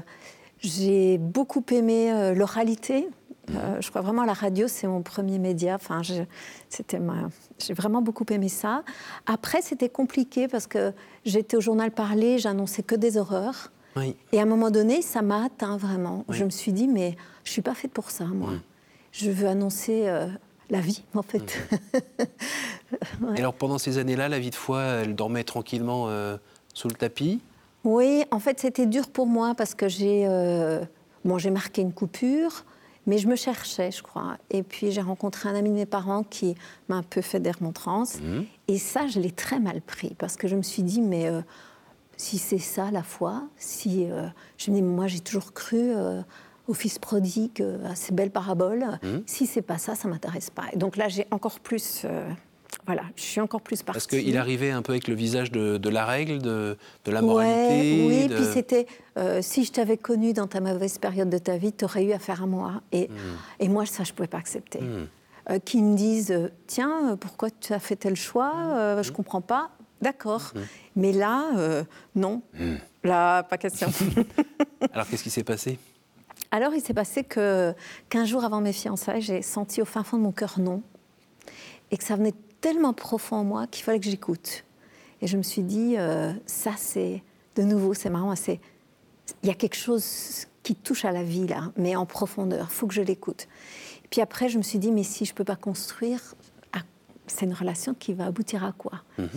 j'ai 0.62 1.18
beaucoup 1.18 1.64
aimé 1.70 2.12
euh, 2.12 2.34
l'oralité. 2.34 3.08
Euh, 3.50 3.80
je 3.80 3.90
crois 3.90 4.02
vraiment 4.02 4.24
la 4.24 4.32
radio, 4.32 4.68
c'est 4.68 4.86
mon 4.86 5.02
premier 5.02 5.38
média. 5.38 5.74
Enfin, 5.74 6.02
c'était 6.68 7.00
j'ai 7.58 7.74
vraiment 7.74 8.00
beaucoup 8.00 8.24
aimé 8.30 8.48
ça. 8.48 8.84
Après, 9.26 9.62
c'était 9.62 9.88
compliqué 9.88 10.48
parce 10.48 10.66
que 10.66 10.92
j'étais 11.24 11.56
au 11.56 11.60
journal 11.60 11.90
parlé, 11.90 12.38
j'annonçais 12.38 12.82
que 12.82 12.94
des 12.94 13.16
horreurs. 13.16 13.70
Et 14.32 14.38
à 14.38 14.42
un 14.42 14.46
moment 14.46 14.70
donné, 14.70 15.02
ça 15.02 15.22
m'a 15.22 15.44
atteint 15.44 15.76
vraiment. 15.76 16.24
Je 16.28 16.44
me 16.44 16.50
suis 16.50 16.72
dit, 16.72 16.88
mais 16.88 17.16
je 17.44 17.50
suis 17.50 17.62
pas 17.62 17.74
faite 17.74 17.92
pour 17.92 18.10
ça, 18.10 18.24
moi. 18.24 18.52
Je 19.10 19.30
veux 19.30 19.46
annoncer 19.46 20.08
euh, 20.08 20.26
la 20.70 20.80
vie, 20.80 21.04
en 21.14 21.22
fait. 21.22 21.58
Et 23.36 23.38
alors, 23.38 23.54
pendant 23.54 23.78
ces 23.78 23.98
années-là, 23.98 24.28
la 24.28 24.38
vie 24.38 24.50
de 24.50 24.54
foi, 24.54 24.82
elle 24.82 25.14
dormait 25.14 25.44
tranquillement 25.44 26.06
euh, 26.08 26.38
sous 26.72 26.88
le 26.88 26.94
tapis? 26.94 27.40
Oui, 27.84 28.24
en 28.30 28.38
fait, 28.38 28.60
c'était 28.60 28.86
dur 28.86 29.08
pour 29.08 29.26
moi 29.26 29.54
parce 29.54 29.74
que 29.74 29.88
j'ai 29.88 30.26
bon, 31.24 31.38
j'ai 31.38 31.50
marqué 31.50 31.82
une 31.82 31.92
coupure. 31.92 32.64
Mais 33.06 33.18
je 33.18 33.26
me 33.26 33.36
cherchais, 33.36 33.90
je 33.90 34.02
crois. 34.02 34.36
Et 34.50 34.62
puis 34.62 34.92
j'ai 34.92 35.00
rencontré 35.00 35.48
un 35.48 35.54
ami 35.54 35.70
de 35.70 35.74
mes 35.74 35.86
parents 35.86 36.22
qui 36.22 36.54
m'a 36.88 36.96
un 36.96 37.02
peu 37.02 37.20
fait 37.20 37.40
des 37.40 37.50
remontrances. 37.50 38.20
Mmh. 38.20 38.42
Et 38.68 38.78
ça, 38.78 39.06
je 39.08 39.18
l'ai 39.18 39.32
très 39.32 39.58
mal 39.58 39.80
pris 39.80 40.14
parce 40.18 40.36
que 40.36 40.46
je 40.46 40.54
me 40.54 40.62
suis 40.62 40.82
dit, 40.82 41.00
mais 41.00 41.26
euh, 41.26 41.40
si 42.16 42.38
c'est 42.38 42.58
ça 42.58 42.90
la 42.90 43.02
foi, 43.02 43.42
si 43.56 44.06
euh, 44.08 44.28
je 44.56 44.70
me 44.70 44.76
dis, 44.76 44.82
moi 44.82 45.08
j'ai 45.08 45.20
toujours 45.20 45.52
cru 45.52 45.78
euh, 45.80 46.22
au 46.68 46.74
Fils 46.74 47.00
prodigue, 47.00 47.64
à 47.84 47.96
ces 47.96 48.12
belles 48.14 48.30
paraboles. 48.30 48.86
Mmh. 49.02 49.08
Si 49.26 49.46
c'est 49.46 49.62
pas 49.62 49.78
ça, 49.78 49.96
ça 49.96 50.06
m'intéresse 50.06 50.50
pas. 50.50 50.66
Et 50.72 50.76
donc 50.76 50.96
là, 50.96 51.08
j'ai 51.08 51.26
encore 51.32 51.58
plus 51.58 52.06
voilà, 52.86 53.02
je 53.16 53.22
suis 53.22 53.40
encore 53.40 53.60
plus 53.60 53.82
partie. 53.82 53.94
Parce 53.94 54.06
qu'il 54.06 54.36
arrivait 54.36 54.70
un 54.70 54.82
peu 54.82 54.92
avec 54.92 55.06
le 55.06 55.14
visage 55.14 55.52
de, 55.52 55.88
la 55.88 56.04
règle, 56.04 56.40
de, 56.40 56.76
la 57.06 57.22
moralité. 57.22 58.04
oui, 58.06 58.28
puis 58.28 58.44
c'était 58.44 58.86
euh, 59.18 59.40
si 59.42 59.64
je 59.64 59.72
t'avais 59.72 59.96
connu 59.96 60.32
dans 60.32 60.46
ta 60.46 60.60
mauvaise 60.60 60.98
période 60.98 61.30
de 61.30 61.38
ta 61.38 61.56
vie, 61.56 61.72
tu 61.72 61.84
aurais 61.84 62.04
eu 62.04 62.12
affaire 62.12 62.42
à 62.42 62.46
moi. 62.46 62.82
Et, 62.92 63.08
hmm. 63.08 63.60
et 63.60 63.68
moi, 63.68 63.86
ça, 63.86 64.04
je 64.04 64.12
ne 64.12 64.16
pouvais 64.16 64.28
pas 64.28 64.38
accepter. 64.38 64.80
Hmm. 64.80 65.06
Euh, 65.50 65.58
qui 65.58 65.82
me 65.82 65.96
disent 65.96 66.50
Tiens, 66.66 67.16
pourquoi 67.20 67.50
tu 67.50 67.72
as 67.72 67.78
fait 67.78 67.96
tel 67.96 68.16
choix 68.16 68.52
euh, 68.56 69.02
Je 69.02 69.10
ne 69.10 69.14
comprends 69.14 69.40
pas. 69.40 69.70
D'accord. 70.00 70.52
Hmm. 70.54 70.60
Mais 70.96 71.12
là, 71.12 71.84
non. 72.14 72.42
Là, 73.04 73.42
pas 73.42 73.58
question. 73.58 73.88
Alors, 74.92 75.06
qu'est-ce 75.08 75.22
qui 75.22 75.30
s'est 75.30 75.44
passé? 75.44 75.78
Alors, 76.50 76.74
il 76.74 76.80
s'est 76.80 76.94
passé 76.94 77.24
que 77.24 77.74
15 78.10 78.28
jours 78.28 78.44
avant 78.44 78.60
mes 78.60 78.72
fiançailles, 78.72 79.22
j'ai 79.22 79.42
senti 79.42 79.80
au 79.80 79.84
fin 79.84 80.02
fond 80.02 80.18
de 80.18 80.22
mon 80.22 80.32
cœur 80.32 80.58
non. 80.58 80.82
Et 81.90 81.96
que 81.96 82.04
ça 82.04 82.16
venait 82.16 82.34
tellement 82.62 82.94
profond 82.94 83.36
en 83.36 83.44
moi 83.44 83.66
qu'il 83.66 83.84
fallait 83.84 84.00
que 84.00 84.06
j'écoute. 84.06 84.64
Et 85.20 85.26
je 85.26 85.36
me 85.36 85.42
suis 85.42 85.62
dit, 85.62 85.96
euh, 85.98 86.32
ça 86.46 86.72
c'est, 86.78 87.22
de 87.56 87.62
nouveau, 87.62 87.92
c'est 87.92 88.08
marrant, 88.08 88.34
c'est, 88.34 88.58
il 89.42 89.48
y 89.48 89.52
a 89.52 89.54
quelque 89.54 89.76
chose 89.76 90.46
qui 90.62 90.74
touche 90.74 91.04
à 91.04 91.12
la 91.12 91.22
vie 91.22 91.46
là, 91.46 91.72
mais 91.76 91.94
en 91.94 92.06
profondeur, 92.06 92.68
il 92.70 92.74
faut 92.74 92.86
que 92.86 92.94
je 92.94 93.02
l'écoute. 93.02 93.48
Puis 94.08 94.22
après, 94.22 94.48
je 94.48 94.56
me 94.56 94.62
suis 94.62 94.78
dit, 94.78 94.90
mais 94.90 95.02
si 95.02 95.26
je 95.26 95.32
ne 95.32 95.36
peux 95.36 95.44
pas 95.44 95.56
construire, 95.56 96.34
c'est 97.26 97.46
une 97.46 97.54
relation 97.54 97.94
qui 97.94 98.12
va 98.12 98.26
aboutir 98.26 98.64
à 98.64 98.72
quoi? 98.72 99.02
Mhm. 99.18 99.28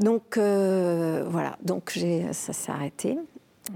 Donc 0.00 0.36
euh, 0.36 1.24
voilà, 1.28 1.56
donc 1.62 1.98
ça 2.32 2.52
s'est 2.52 2.72
arrêté. 2.72 3.18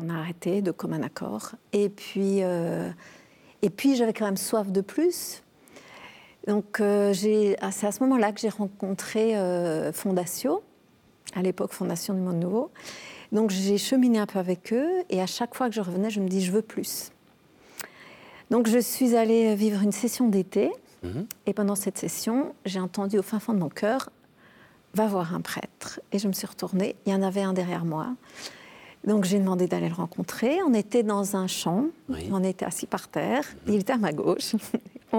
On 0.01 0.09
a 0.09 0.15
arrêté 0.15 0.63
de 0.63 0.71
commun 0.71 1.03
accord. 1.03 1.53
Et 1.73 1.89
puis, 1.89 2.43
euh, 2.43 2.91
et 3.63 3.71
puis 3.71 3.97
j'avais 3.97 4.13
quand 4.13 4.25
même 4.25 4.37
soif 4.37 4.71
de 4.71 4.81
plus. 4.81 5.43
Donc 6.47 6.81
euh, 6.81 7.13
ah, 7.61 7.73
c'est 7.73 7.87
à 7.87 7.93
ce 7.93 8.03
moment-là 8.05 8.33
que 8.33 8.41
j'ai 8.41 8.49
rencontré 8.49 9.37
euh, 9.37 9.93
Fondatio, 9.93 10.63
à 11.35 11.43
l'époque 11.43 11.73
Fondation 11.73 12.15
du 12.15 12.21
Monde 12.21 12.39
Nouveau. 12.39 12.71
Donc 13.33 13.51
j'ai 13.51 13.79
cheminé 13.79 14.19
un 14.19 14.27
peu 14.27 14.39
avec 14.39 14.73
eux 14.73 14.89
et 15.11 15.21
à 15.21 15.27
chaque 15.27 15.55
fois 15.55 15.69
que 15.69 15.75
je 15.75 15.81
revenais, 15.81 16.11
je 16.11 16.21
me 16.21 16.29
dis 16.29 16.45
je 16.45 16.53
veux 16.53 16.63
plus. 16.63 17.11
Donc 18.51 18.69
je 18.69 18.79
suis 18.79 19.17
allée 19.17 19.57
vivre 19.57 19.83
une 19.83 19.93
session 19.93 20.29
d'été 20.29 20.71
Mhm. 21.07 21.27
Et 21.47 21.53
pendant 21.53 21.75
cette 21.75 21.99
session, 21.99 22.55
j'ai 22.65 22.81
entendu 22.81 23.19
au 23.19 23.23
fin 23.23 23.39
fond 23.39 23.53
de 23.53 23.59
mon 23.59 23.69
cœur, 23.69 24.11
va 24.95 25.07
voir 25.07 25.35
un 25.35 25.41
prêtre. 25.41 26.01
Et 26.13 26.19
je 26.19 26.29
me 26.29 26.33
suis 26.33 26.47
retournée, 26.47 26.97
il 27.07 27.13
y 27.13 27.15
en 27.15 27.23
avait 27.23 27.43
un 27.43 27.53
derrière 27.53 27.85
moi. 27.85 28.09
Donc 29.07 29.25
j'ai 29.25 29.39
demandé 29.39 29.69
d'aller 29.69 29.89
le 29.89 29.95
rencontrer. 29.95 30.63
On 30.67 30.75
était 30.75 31.03
dans 31.03 31.37
un 31.37 31.47
champ, 31.47 31.87
on 32.09 32.43
était 32.43 32.65
assis 32.65 32.87
par 32.87 33.09
terre, 33.09 33.45
mhm. 33.67 33.75
il 33.75 33.81
était 33.81 33.93
à 33.93 33.99
ma 33.99 34.13
gauche. 34.13 34.55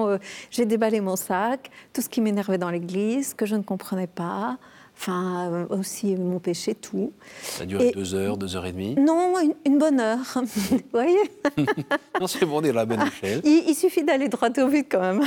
Euh, 0.05 0.17
j'ai 0.51 0.65
déballé 0.65 1.01
mon 1.01 1.15
sac, 1.15 1.71
tout 1.93 2.01
ce 2.01 2.09
qui 2.09 2.21
m'énervait 2.21 2.57
dans 2.59 2.69
l'église, 2.69 3.33
que 3.33 3.45
je 3.45 3.55
ne 3.55 3.63
comprenais 3.63 4.07
pas, 4.07 4.57
Enfin, 4.99 5.51
euh, 5.51 5.65
aussi 5.69 6.15
mon 6.15 6.39
péché, 6.39 6.73
tout. 6.73 7.13
Ça 7.43 7.63
a 7.63 7.65
duré 7.67 7.91
deux 7.91 8.15
heures, 8.15 8.35
deux 8.35 8.55
heures 8.55 8.65
et 8.65 8.71
demie? 8.71 8.95
Non, 8.95 9.35
une, 9.63 9.77
bonne 9.77 9.99
heure. 9.99 10.17
Vous 10.35 10.79
voyez? 10.91 11.19
Non, 12.19 12.25
c'est 12.25 12.45
bon, 12.45 12.61
on 12.61 12.63
est 12.63 12.71
à 12.71 12.73
la 12.73 12.85
bonne 12.85 13.03
échelle. 13.03 13.41
Il, 13.43 13.75
suffit 13.75 14.03
d'aller 14.03 14.27
droit 14.27 14.49
au 14.57 14.67
but 14.67 14.87
quand 14.89 15.01
même. 15.01 15.21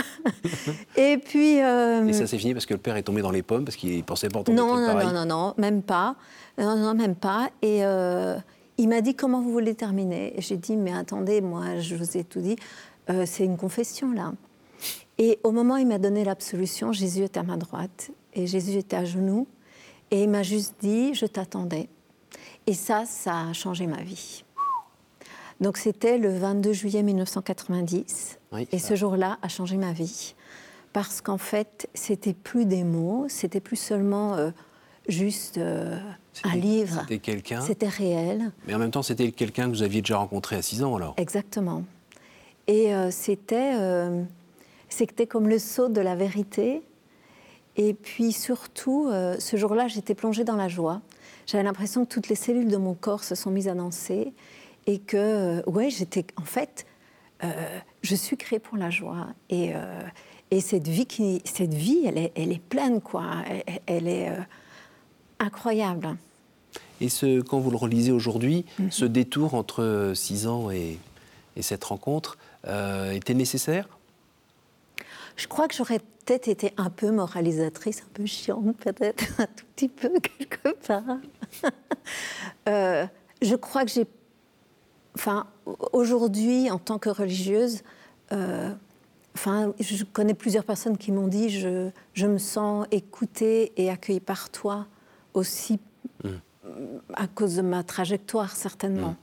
et 0.97 1.19
puis. 1.19 1.63
Euh, 1.63 2.05
et 2.05 2.13
ça 2.13 2.27
s'est 2.27 2.39
fini 2.39 2.53
parce 2.53 2.67
que 2.67 2.75
le 2.75 2.81
père 2.81 2.97
est 2.97 3.05
tombé 3.05 3.23
dans 3.23 3.31
les 3.31 3.43
pommes 3.43 3.65
parce 3.65 3.77
qu'il 3.77 4.03
pensait 4.03 4.29
pas 4.29 4.41
entendre 4.41 4.59
non, 4.59 4.75
non, 4.75 4.95
Non, 4.95 5.13
non, 5.13 5.25
non, 5.25 5.55
même 5.57 5.83
pas. 5.83 6.17
Non, 6.59 6.77
non, 6.77 6.95
même 6.95 7.15
pas. 7.15 7.51
Et 7.63 7.85
euh, 7.85 8.37
il 8.77 8.89
m'a 8.89 9.03
dit 9.03 9.15
comment 9.15 9.41
vous 9.41 9.53
voulez 9.53 9.77
terminer? 9.77 10.37
Et 10.37 10.43
j'ai 10.43 10.57
dit 10.57 10.77
mais 10.77 10.93
attendez, 10.93 11.41
moi 11.41 11.79
je 11.79 11.95
vous 11.95 12.17
ai 12.17 12.25
tout 12.25 12.41
dit. 12.41 12.57
c'est 13.25 13.45
une 13.45 13.57
confession 13.57 14.13
là. 14.13 14.33
Et 15.19 15.39
au 15.43 15.51
moment 15.51 15.75
où 15.75 15.79
il 15.79 15.87
m'a 15.87 15.99
donné 15.99 16.25
l'absolution, 16.25 16.93
Jésus 16.93 17.25
était 17.25 17.41
à 17.41 17.43
ma 17.43 17.57
droite 17.57 18.11
et 18.35 18.47
Jésus 18.47 18.79
était 18.79 18.97
à 18.97 19.05
genoux. 19.05 19.47
Et 20.11 20.23
il 20.23 20.31
m'a 20.31 20.43
juste 20.43 20.75
dit, 20.81 21.15
je 21.15 21.27
t'attendais. 21.27 21.89
Et 22.67 22.75
ça, 22.75 23.05
ça 23.07 23.49
a 23.49 23.53
changé 23.53 23.87
ma 23.87 24.03
vie. 24.03 24.45
Donc 25.61 25.77
c'était 25.77 26.19
le 26.19 26.37
22 26.37 26.73
juillet 26.73 27.03
1990. 27.03 28.39
et 28.73 28.79
ce 28.79 28.95
jour-là 28.97 29.39
a 29.43 29.49
changé 29.49 29.77
ma 29.77 29.93
vie. 29.93 30.35
Parce 30.93 31.21
qu'en 31.21 31.39
fait, 31.39 31.89
c'était 31.95 32.33
plus 32.33 32.65
des 32.65 32.83
mots, 32.83 33.27
c'était 33.29 33.61
plus 33.61 33.77
seulement 33.77 34.35
euh, 34.35 34.51
juste 35.09 35.59
euh, 35.59 36.01
un 36.43 36.57
livre. 36.57 37.01
C'était 37.03 37.19
quelqu'un. 37.19 37.61
C'était 37.61 37.89
réel. 37.89 38.51
Mais 38.67 38.75
en 38.75 38.79
même 38.79 38.91
temps, 38.91 39.03
c'était 39.03 39.31
quelqu'un 39.31 39.67
que 39.67 39.71
vous 39.71 39.83
aviez 39.83 40.01
déjà 40.01 40.17
rencontré 40.17 40.57
à 40.57 40.63
6 40.63 40.83
ans 40.83 40.97
alors. 40.97 41.15
Exactement. 41.17 41.85
Et 42.67 42.95
euh, 42.95 43.11
c'était, 43.11 43.75
c'était 44.91 45.27
comme 45.27 45.49
le 45.49 45.59
saut 45.59 45.89
de 45.89 46.01
la 46.01 46.15
vérité 46.15 46.83
et 47.77 47.95
puis 47.95 48.33
surtout, 48.33 49.09
euh, 49.09 49.37
ce 49.39 49.57
jour-là, 49.57 49.89
j'étais 49.89 50.15
plongée 50.15 50.45
dans 50.45 50.57
la 50.57 50.69
joie. 50.69 51.01
J'avais 51.47 51.65
l'impression 51.65 52.05
que 52.05 52.13
toutes 52.13 52.29
les 52.29 52.35
cellules 52.35 52.69
de 52.69 52.77
mon 52.77 52.95
corps 52.95 53.25
se 53.25 53.35
sont 53.35 53.51
mises 53.51 53.69
à 53.69 53.75
danser 53.75 54.33
et 54.87 54.99
que, 54.99 55.17
euh, 55.17 55.63
ouais, 55.67 55.91
j'étais 55.91 56.27
en 56.37 56.45
fait, 56.45 56.85
euh, 57.43 57.79
je 58.03 58.15
suis 58.15 58.37
créée 58.37 58.59
pour 58.59 58.77
la 58.77 58.91
joie. 58.91 59.29
Et, 59.49 59.73
et 60.51 60.61
cette 60.61 60.89
vie, 60.89 61.07
qui, 61.07 61.43
cette 61.45 61.75
vie, 61.75 62.05
elle 62.07 62.19
est, 62.19 62.33
elle 62.35 62.53
est 62.53 62.63
pleine, 62.63 63.01
quoi. 63.01 63.25
Elle, 63.87 64.09
est 64.09 64.29
incroyable. 65.39 66.17
Et 67.01 67.09
ce, 67.09 67.41
quand 67.41 67.61
vous 67.61 67.71
le 67.71 67.77
relisez 67.77 68.13
aujourd'hui, 68.13 68.67
mhm. 68.79 68.91
ce 68.91 69.05
détour 69.07 69.55
entre 69.55 70.13
6 70.15 70.47
ans 70.49 70.71
et, 70.71 70.99
et 71.57 71.63
cette 71.63 71.85
rencontre 71.85 72.37
était 72.65 73.35
nécessaire 73.35 73.89
je 75.37 75.47
crois 75.47 75.69
que 75.69 75.75
j'aurais 75.75 75.99
peut-être 75.99 76.49
été 76.49 76.73
un 76.77 76.91
peu 76.91 77.11
moralisatrice, 77.11 78.03
un 78.03 78.13
peu 78.13 78.27
chiante, 78.27 78.77
peut-être, 78.79 79.25
un 79.39 79.47
tout 79.47 79.65
petit 79.75 79.89
peu, 79.89 80.11
quelque 80.21 80.77
part. 80.87 81.03
Euh, 82.69 83.07
je 83.43 83.55
crois 83.57 83.85
que 83.85 83.91
j'ai. 83.91 84.07
Enfin, 85.15 85.47
aujourd'hui, 85.93 86.71
en 86.71 86.79
tant 86.79 86.99
que 86.99 87.09
religieuse, 87.09 87.83
euh, 88.33 88.73
enfin, 89.35 89.73
je 89.81 90.05
connais 90.05 90.35
plusieurs 90.35 90.65
personnes 90.65 90.97
qui 90.97 91.11
m'ont 91.11 91.27
dit 91.27 91.51
je, 91.51 91.91
je, 92.15 92.27
me 92.27 92.39
sens 92.39 92.87
écoutée 92.91 93.73
et 93.77 93.91
accueillie 93.91 94.21
par 94.21 94.51
toi 94.51 94.87
aussi 95.35 95.81
mmh. 96.25 96.29
à 97.15 97.27
cause 97.27 97.57
de 97.57 97.63
ma 97.63 97.83
trajectoire, 97.83 98.55
certainement. 98.55 99.17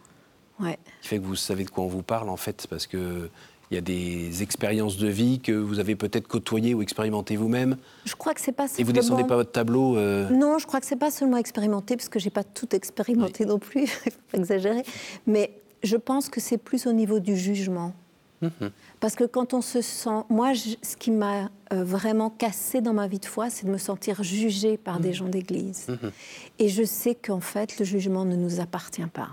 Mmh. 0.59 0.65
Ouais. 0.65 0.79
Qui 1.01 1.07
fait 1.09 1.19
que 1.19 1.23
vous 1.23 1.35
savez 1.35 1.63
de 1.63 1.69
quoi 1.69 1.83
on 1.83 1.87
vous 1.87 2.03
parle, 2.03 2.29
en 2.29 2.37
fait, 2.37 2.67
parce 2.67 2.87
que 2.87 3.29
il 3.69 3.75
y 3.75 3.77
a 3.77 3.81
des 3.81 4.43
expériences 4.43 4.97
de 4.97 5.07
vie 5.07 5.39
que 5.39 5.51
vous 5.51 5.79
avez 5.79 5.95
peut-être 5.95 6.27
côtoyées 6.27 6.73
ou 6.73 6.81
expérimentées 6.81 7.35
vous-même 7.35 7.75
Je 8.05 8.15
crois 8.15 8.33
que 8.33 8.39
c'est 8.39 8.53
pas 8.53 8.67
seulement... 8.67 8.79
Et 8.79 8.83
vous 8.85 8.93
descendez 8.93 9.23
pas 9.25 9.35
votre 9.35 9.51
tableau 9.51 9.97
euh 9.97 10.29
Non, 10.29 10.57
je 10.57 10.65
crois 10.65 10.79
que 10.79 10.85
c'est 10.85 10.95
pas 10.95 11.11
seulement 11.11 11.37
expérimenté, 11.37 11.97
parce 11.97 12.07
que 12.07 12.19
j'ai 12.19 12.29
pas 12.29 12.45
tout 12.45 12.73
expérimenté 12.73 13.45
non 13.45 13.59
plus, 13.59 13.83
il 14.05 14.11
faut 14.11 14.19
pas 14.31 14.37
exagérer. 14.37 14.83
Mais 15.25 15.51
je 15.83 15.97
pense 15.97 16.29
que 16.29 16.39
c'est 16.39 16.57
plus 16.57 16.87
au 16.87 16.93
niveau 16.93 17.19
du 17.19 17.35
jugement. 17.35 17.93
Mhm. 18.41 18.71
Parce 19.01 19.15
que 19.15 19.25
quand 19.25 19.53
on 19.53 19.61
se 19.61 19.81
sent... 19.81 20.23
Moi, 20.29 20.53
ce 20.55 20.95
qui 20.95 21.11
m'a 21.11 21.49
euh, 21.73 21.83
vraiment 21.83 22.29
cassé 22.29 22.79
dans 22.79 22.93
ma 22.93 23.07
vie 23.07 23.19
de 23.19 23.25
foi, 23.25 23.49
c'est 23.49 23.65
de 23.65 23.71
me 23.71 23.77
sentir 23.77 24.23
jugée 24.23 24.77
par 24.77 25.01
des 25.01 25.09
mhm. 25.09 25.13
gens 25.13 25.27
d'église. 25.27 25.87
Mhm. 25.89 26.11
Et 26.59 26.69
je 26.69 26.83
sais 26.83 27.15
qu'en 27.15 27.41
fait, 27.41 27.79
le 27.79 27.83
jugement 27.85 28.23
ne 28.23 28.37
nous 28.37 28.61
appartient 28.61 29.07
pas. 29.07 29.31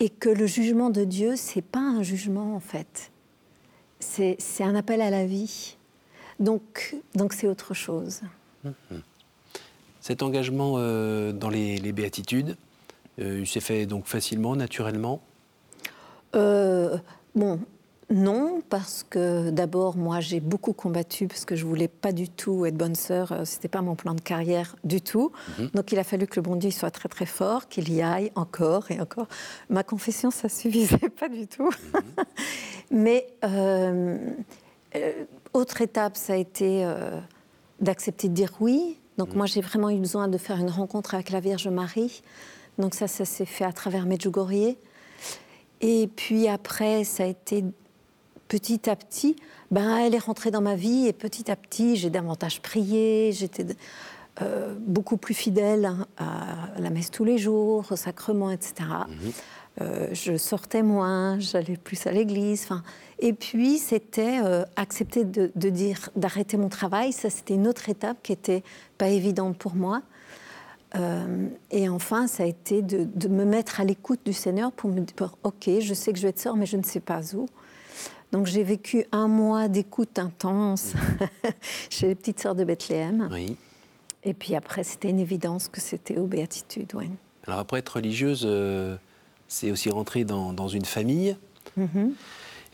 Et 0.00 0.10
que 0.10 0.28
le 0.28 0.46
jugement 0.46 0.90
de 0.90 1.04
Dieu, 1.04 1.34
c'est 1.36 1.62
pas 1.62 1.78
un 1.80 2.02
jugement, 2.02 2.56
en 2.56 2.60
fait 2.60 3.11
c'est 4.02 4.64
un 4.64 4.74
appel 4.74 5.00
à 5.00 5.10
la 5.10 5.26
vie. 5.26 5.76
Donc, 6.40 6.96
donc 7.14 7.32
c'est 7.32 7.46
autre 7.46 7.74
chose. 7.74 8.20
Mhm. 8.64 9.02
Cet 10.00 10.22
engagement 10.22 10.74
euh, 10.78 11.32
dans 11.32 11.48
les, 11.48 11.92
béatitudes, 11.92 12.56
euh, 13.20 13.40
il 13.40 13.46
s'est 13.46 13.60
fait 13.60 13.86
donc 13.86 14.06
facilement, 14.06 14.56
naturellement? 14.56 15.20
Euh, 16.34 16.98
Bon, 17.34 17.60
non, 18.12 18.62
parce 18.68 19.06
que 19.08 19.50
d'abord, 19.50 19.96
moi, 19.96 20.20
j'ai 20.20 20.40
beaucoup 20.40 20.74
combattu 20.74 21.26
parce 21.28 21.46
que 21.46 21.56
je 21.56 21.64
voulais 21.64 21.88
pas 21.88 22.12
du 22.12 22.28
tout 22.28 22.66
être 22.66 22.76
bonne 22.76 22.94
sœur. 22.94 23.34
C'était 23.44 23.68
pas 23.68 23.80
mon 23.80 23.94
plan 23.94 24.12
de 24.12 24.20
carrière 24.20 24.76
du 24.84 25.00
tout. 25.00 25.32
Mhm. 25.58 25.70
Donc, 25.74 25.92
il 25.92 25.98
a 25.98 26.04
fallu 26.04 26.26
que 26.26 26.36
le 26.36 26.42
bon 26.42 26.56
Dieu 26.56 26.70
soit 26.70 26.90
très 26.90 27.08
très 27.08 27.24
fort, 27.24 27.68
qu'il 27.68 27.90
y 27.90 28.02
aille 28.02 28.30
encore 28.34 28.90
et 28.90 29.00
encore. 29.00 29.28
Ma 29.70 29.82
confession, 29.82 30.30
ça 30.30 30.48
suffisait 30.50 31.08
pas 31.08 31.30
du 31.30 31.46
tout. 31.46 31.70
Mhm. 31.70 32.24
Mais 32.90 33.26
euh, 33.44 34.18
euh, 34.94 35.24
autre 35.54 35.80
étape, 35.80 36.18
ça 36.18 36.34
a 36.34 36.36
été 36.36 36.84
euh, 36.84 37.18
d'accepter 37.80 38.28
de 38.28 38.34
dire 38.34 38.52
oui. 38.60 38.98
Donc 39.16 39.30
mhm. 39.30 39.36
moi, 39.38 39.46
j'ai 39.46 39.62
vraiment 39.62 39.88
eu 39.88 39.98
besoin 39.98 40.28
de 40.28 40.36
faire 40.36 40.58
une 40.58 40.70
rencontre 40.70 41.14
avec 41.14 41.30
la 41.30 41.40
Vierge 41.40 41.68
Marie. 41.68 42.22
Donc 42.76 42.94
ça, 42.94 43.08
ça 43.08 43.24
s'est 43.24 43.46
fait 43.46 43.64
à 43.64 43.72
travers 43.72 44.04
Medjugorje. 44.04 44.76
Et 45.80 46.08
puis 46.14 46.46
après, 46.46 47.04
ça 47.04 47.24
a 47.24 47.26
été 47.26 47.64
petit 48.52 48.90
à 48.90 48.96
petit, 48.96 49.34
ben, 49.70 49.96
elle 49.96 50.14
est 50.14 50.18
rentrée 50.18 50.50
dans 50.50 50.60
ma 50.60 50.74
vie 50.74 51.06
et 51.06 51.14
petit 51.14 51.50
à 51.50 51.56
petit, 51.56 51.96
j'ai 51.96 52.10
davantage 52.10 52.60
prié, 52.60 53.32
j'étais 53.32 53.64
beaucoup 54.78 55.16
plus 55.16 55.34
fidèle 55.34 55.86
hein, 55.86 56.06
à 56.18 56.80
la 56.80 56.90
messe 56.90 57.10
tous 57.10 57.24
les 57.24 57.38
jours, 57.38 57.86
au 57.90 57.96
sacrement, 57.96 58.50
etc. 58.50 58.84
Euh, 59.80 60.08
je 60.12 60.36
sortais 60.36 60.82
moins, 60.82 61.38
j'allais 61.38 61.76
plus 61.76 62.06
à 62.06 62.12
l'église. 62.12 62.68
Et 63.18 63.32
puis, 63.32 63.78
c'était 63.78 64.40
euh, 64.44 64.64
accepter 64.76 65.24
de, 65.24 65.50
dire 65.70 66.10
d'arrêter 66.16 66.56
mon 66.56 66.68
travail. 66.68 67.12
Ça, 67.12 67.30
c'était 67.30 67.54
une 67.54 67.66
autre 67.66 67.88
étape 67.88 68.18
qui 68.22 68.32
était 68.32 68.62
pas 68.98 69.08
évidente 69.08 69.56
pour 69.56 69.74
moi. 69.74 70.02
Euh, 70.94 71.46
et 71.70 71.88
enfin, 71.88 72.26
ça 72.26 72.42
a 72.42 72.46
été 72.46 72.82
de, 72.82 73.28
me 73.28 73.44
mettre 73.44 73.80
à 73.80 73.84
l'écoute 73.84 74.20
du 74.26 74.34
Seigneur 74.34 74.72
pour 74.72 74.90
me 74.90 75.00
dire 75.00 75.34
Ok, 75.42 75.70
je 75.80 75.94
sais 75.94 76.12
que 76.12 76.18
je 76.18 76.24
vais 76.24 76.30
être 76.30 76.40
sœur, 76.40 76.56
mais 76.56 76.66
je 76.66 76.76
ne 76.76 76.82
sais 76.82 77.00
pas 77.00 77.20
où. 77.34 77.46
Donc, 78.32 78.46
j'ai 78.46 78.64
vécu 78.64 79.04
un 79.12 79.28
mois 79.28 79.68
d'écoute 79.68 80.18
intense 80.18 80.94
chez 81.90 82.08
les 82.08 82.14
petites 82.14 82.40
sœurs 82.40 82.54
de 82.54 82.64
Bethléem. 82.64 83.28
Oui. 83.30 83.56
Et 84.24 84.34
puis 84.34 84.54
après, 84.54 84.84
c'était 84.84 85.10
une 85.10 85.20
évidence 85.20 85.68
que 85.68 85.80
c'était 85.80 86.18
aux 86.18 86.26
béatitudes. 86.26 86.92
Alors, 87.46 87.58
après 87.58 87.78
être 87.78 87.96
religieuse 87.96 88.46
c'est 89.52 89.70
aussi 89.70 89.90
rentrer 89.90 90.24
dans, 90.24 90.68
une 90.68 90.84
famille. 90.84 91.36
Mhm. 91.76 92.14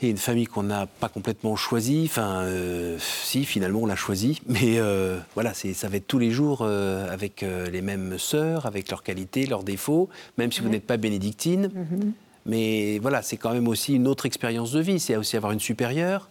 Et 0.01 0.11
une 0.11 0.17
famille 0.17 0.47
qu'on 0.47 0.63
n'a 0.63 0.87
pas 0.87 1.09
complètement 1.09 1.57
choisie. 1.57 2.05
Enfin, 2.05 2.43
euh, 2.43 2.97
si, 3.01 3.45
finalement, 3.45 3.81
on 3.81 3.87
l'a 3.87 3.97
choisie. 3.97 4.41
Mais 4.47 4.79
euh, 4.79 5.19
voilà, 5.35 5.55
ça 5.55 5.89
va 5.89 5.97
être 5.97 6.07
tous 6.07 6.21
les 6.21 6.31
jours 6.31 6.61
euh, 6.63 7.13
avec 7.13 7.43
les 7.43 7.83
mêmes 7.83 8.17
sœurs, 8.17 8.65
avec 8.65 8.91
leurs 8.91 9.03
qualités, 9.03 9.47
leurs 9.47 9.65
défauts, 9.65 10.09
même 10.39 10.53
si 10.53 10.61
vous 10.61 10.69
n'êtes 10.69 10.87
pas 10.87 10.97
bénédictine. 10.97 11.71
Mhm. 11.75 12.13
Mais 12.49 12.99
voilà, 12.99 13.23
c'est 13.23 13.37
quand 13.37 13.53
même 13.53 13.69
aussi 13.69 13.95
une 13.95 14.09
autre 14.09 14.27
expérience 14.27 14.73
de 14.73 14.81
vie. 14.81 14.99
C'est 14.99 15.15
aussi 15.17 15.37
avoir 15.37 15.53
une 15.53 15.61
supérieure. 15.61 16.29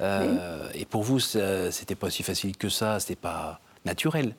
Et 0.00 0.84
pour 0.88 1.02
vous, 1.02 1.18
c'était 1.18 1.94
pas 1.94 2.06
aussi 2.06 2.22
facile 2.22 2.56
que 2.56 2.68
ça. 2.68 3.00
C'était 3.00 3.16
pas 3.16 3.60
naturel. 3.84 4.34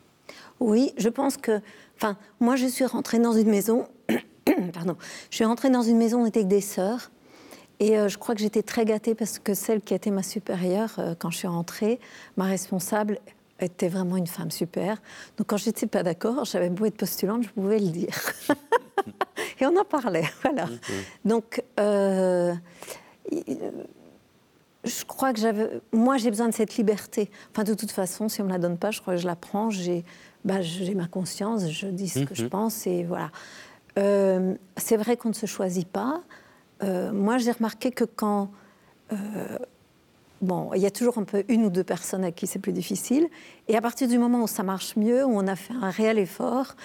Oui, 0.60 0.94
je 0.98 1.10
pense 1.10 1.38
que. 1.38 1.62
Enfin, 1.98 2.18
moi, 2.40 2.56
je 2.56 2.66
suis 2.66 2.86
rentrée 2.86 3.20
dans 3.20 3.34
une 3.34 3.50
maison 3.50 3.88
Pardon. 4.74 4.96
Je 5.30 5.36
suis 5.36 5.46
rentrée 5.46 5.70
dans 5.70 5.82
une 5.82 5.98
maison, 5.98 6.24
on 6.24 6.26
était 6.26 6.40
avec 6.40 6.48
des 6.48 6.62
sœurs. 6.62 7.12
Et 7.80 7.98
euh, 7.98 8.10
je 8.10 8.18
crois 8.18 8.36
que 8.36 8.42
j'étais 8.42 8.64
très 8.64 8.86
gâtée 8.86 9.16
parce 9.16 9.40
que 9.40 9.54
celle 9.54 9.82
qui 9.82 9.94
était 9.94 10.12
ma 10.12 10.24
supérieure, 10.24 10.96
euh, 11.00 11.16
quand 11.18 11.32
je 11.32 11.38
suis 11.38 11.48
rentrée, 11.48 12.00
ma 12.36 12.46
responsable, 12.46 13.20
était 13.62 13.90
vraiment 13.90 14.18
une 14.18 14.28
femme 14.28 14.52
super. 14.52 15.02
Donc 15.38 15.48
quand 15.48 15.58
j'étais 15.58 15.88
pas 15.88 16.04
d'accord, 16.04 16.46
j'avais 16.46 16.70
beau 16.70 16.86
être 16.86 16.98
postulante, 16.98 17.44
je 17.44 17.50
pouvais 17.50 17.80
le 17.80 17.88
dire. 17.88 18.14
et 19.60 19.66
on 19.66 19.76
en 19.78 19.84
parlait, 19.86 20.24
voilà. 20.44 20.68
Donc 21.26 21.62
euh, 21.80 22.54
je 24.86 25.04
crois 25.06 25.34
que 25.34 25.40
j'avais. 25.40 25.82
Moi, 25.92 26.18
j'ai 26.18 26.30
besoin 26.30 26.48
de 26.48 26.54
cette 26.54 26.78
liberté. 26.78 27.30
Enfin, 27.52 27.64
de 27.64 27.74
toute 27.74 27.92
façon, 27.92 28.30
si 28.30 28.42
on 28.42 28.46
me 28.46 28.50
la 28.50 28.60
donne 28.60 28.78
pas, 28.78 28.92
je 28.92 29.02
crois 29.02 29.16
que 29.16 29.20
je 29.22 29.28
la 29.28 29.36
prends. 29.36 29.70
J'ai, 29.70 30.06
bah, 30.46 30.60
ma 30.96 31.08
conscience, 31.08 31.70
je 31.70 31.88
dis 31.88 32.08
ce 32.10 32.20
que 32.24 32.34
je 32.34 32.44
Mhm. 32.44 32.50
pense 32.50 32.88
et 32.88 33.04
voilà. 33.04 33.30
Euh, 33.98 34.56
c'est 34.78 34.96
vrai 34.98 35.18
qu'on 35.18 35.30
ne 35.30 35.34
se 35.34 35.46
choisit 35.46 35.88
pas. 35.88 36.22
Euh, 36.84 37.12
moi, 37.12 37.38
j'ai 37.40 37.52
remarqué 37.52 37.92
que 37.92 38.06
quand 38.06 38.50
bon, 40.42 40.72
il 40.74 40.82
y 40.82 40.86
a 40.86 40.92
toujours 40.92 41.18
un 41.18 41.24
peu 41.24 41.44
une 41.48 41.66
ou 41.66 41.70
deux 41.70 41.84
personnes 41.84 42.24
à 42.24 42.32
qui 42.32 42.48
c'est 42.48 42.60
plus 42.60 42.72
difficile. 42.74 43.28
Et 43.68 43.76
à 43.78 43.82
partir 43.82 44.08
du 44.08 44.18
moment 44.18 44.44
où 44.44 44.48
ça 44.48 44.64
marche 44.64 44.96
mieux, 44.96 45.24
où 45.26 45.32
on 45.38 45.48
a 45.48 45.56
fait 45.56 45.74
un 45.82 45.90
réel 45.90 46.18
effort, 46.20 46.76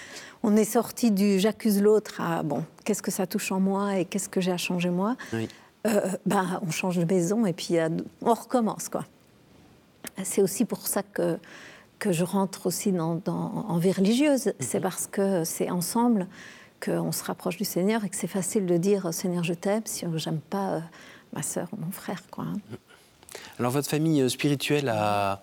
on 0.43 0.57
est 0.57 0.65
sorti 0.65 1.11
du 1.11 1.39
j'accuse 1.39 1.81
l'autre 1.83 2.21
à 2.21 2.43
bon, 2.43 2.65
qu'est-ce 2.85 3.03
que 3.03 3.11
ça 3.11 3.27
touche 3.27 3.53
en 3.53 3.61
moi 3.61 3.97
et 3.99 4.05
qu'est-ce 4.05 4.29
que 4.29 4.41
j'ai 4.41 4.53
à 4.53 4.57
changer 4.59 4.91
moi. 4.91 5.17
Oui. 5.33 5.49
Euh, 5.87 6.01
ben, 6.27 6.61
on 6.67 6.71
change 6.71 6.97
de 6.99 7.05
maison 7.05 7.45
et 7.47 7.53
puis 7.53 7.79
euh, 7.79 7.89
on 8.23 8.33
recommence. 8.35 8.89
quoi. 8.89 9.05
C'est 10.23 10.41
aussi 10.43 10.65
pour 10.65 10.87
ça 10.87 11.03
que, 11.03 11.39
que 11.99 12.11
je 12.13 12.25
rentre 12.25 12.67
aussi 12.67 12.91
dans, 12.93 13.17
dans- 13.17 13.67
en 13.69 13.79
vie 13.79 13.93
religieuse. 13.93 14.53
C'est 14.61 14.81
parce 14.81 15.07
que 15.07 15.45
c'est 15.45 15.71
ensemble 15.71 16.27
qu'on 16.85 17.13
se 17.13 17.23
rapproche 17.25 17.57
du 17.57 17.65
Seigneur 17.65 18.05
et 18.05 18.09
que 18.09 18.17
c'est 18.17 18.27
facile 18.27 18.67
de 18.67 18.77
dire 18.77 19.13
Seigneur, 19.13 19.45
je 19.45 19.55
t'aime 19.55 19.83
si 19.85 20.05
j'aime 20.17 20.41
pas 20.41 20.71
euh, 20.75 20.81
ma 21.33 21.43
sœur 21.43 21.69
ou 21.73 21.77
mon 21.77 21.91
frère. 21.91 22.23
Quoi, 22.31 22.45
hein. 22.45 22.77
Alors 23.59 23.73
votre 23.73 23.89
famille 23.89 24.21
euh, 24.23 24.29
spirituelle 24.29 24.89
a, 24.89 25.41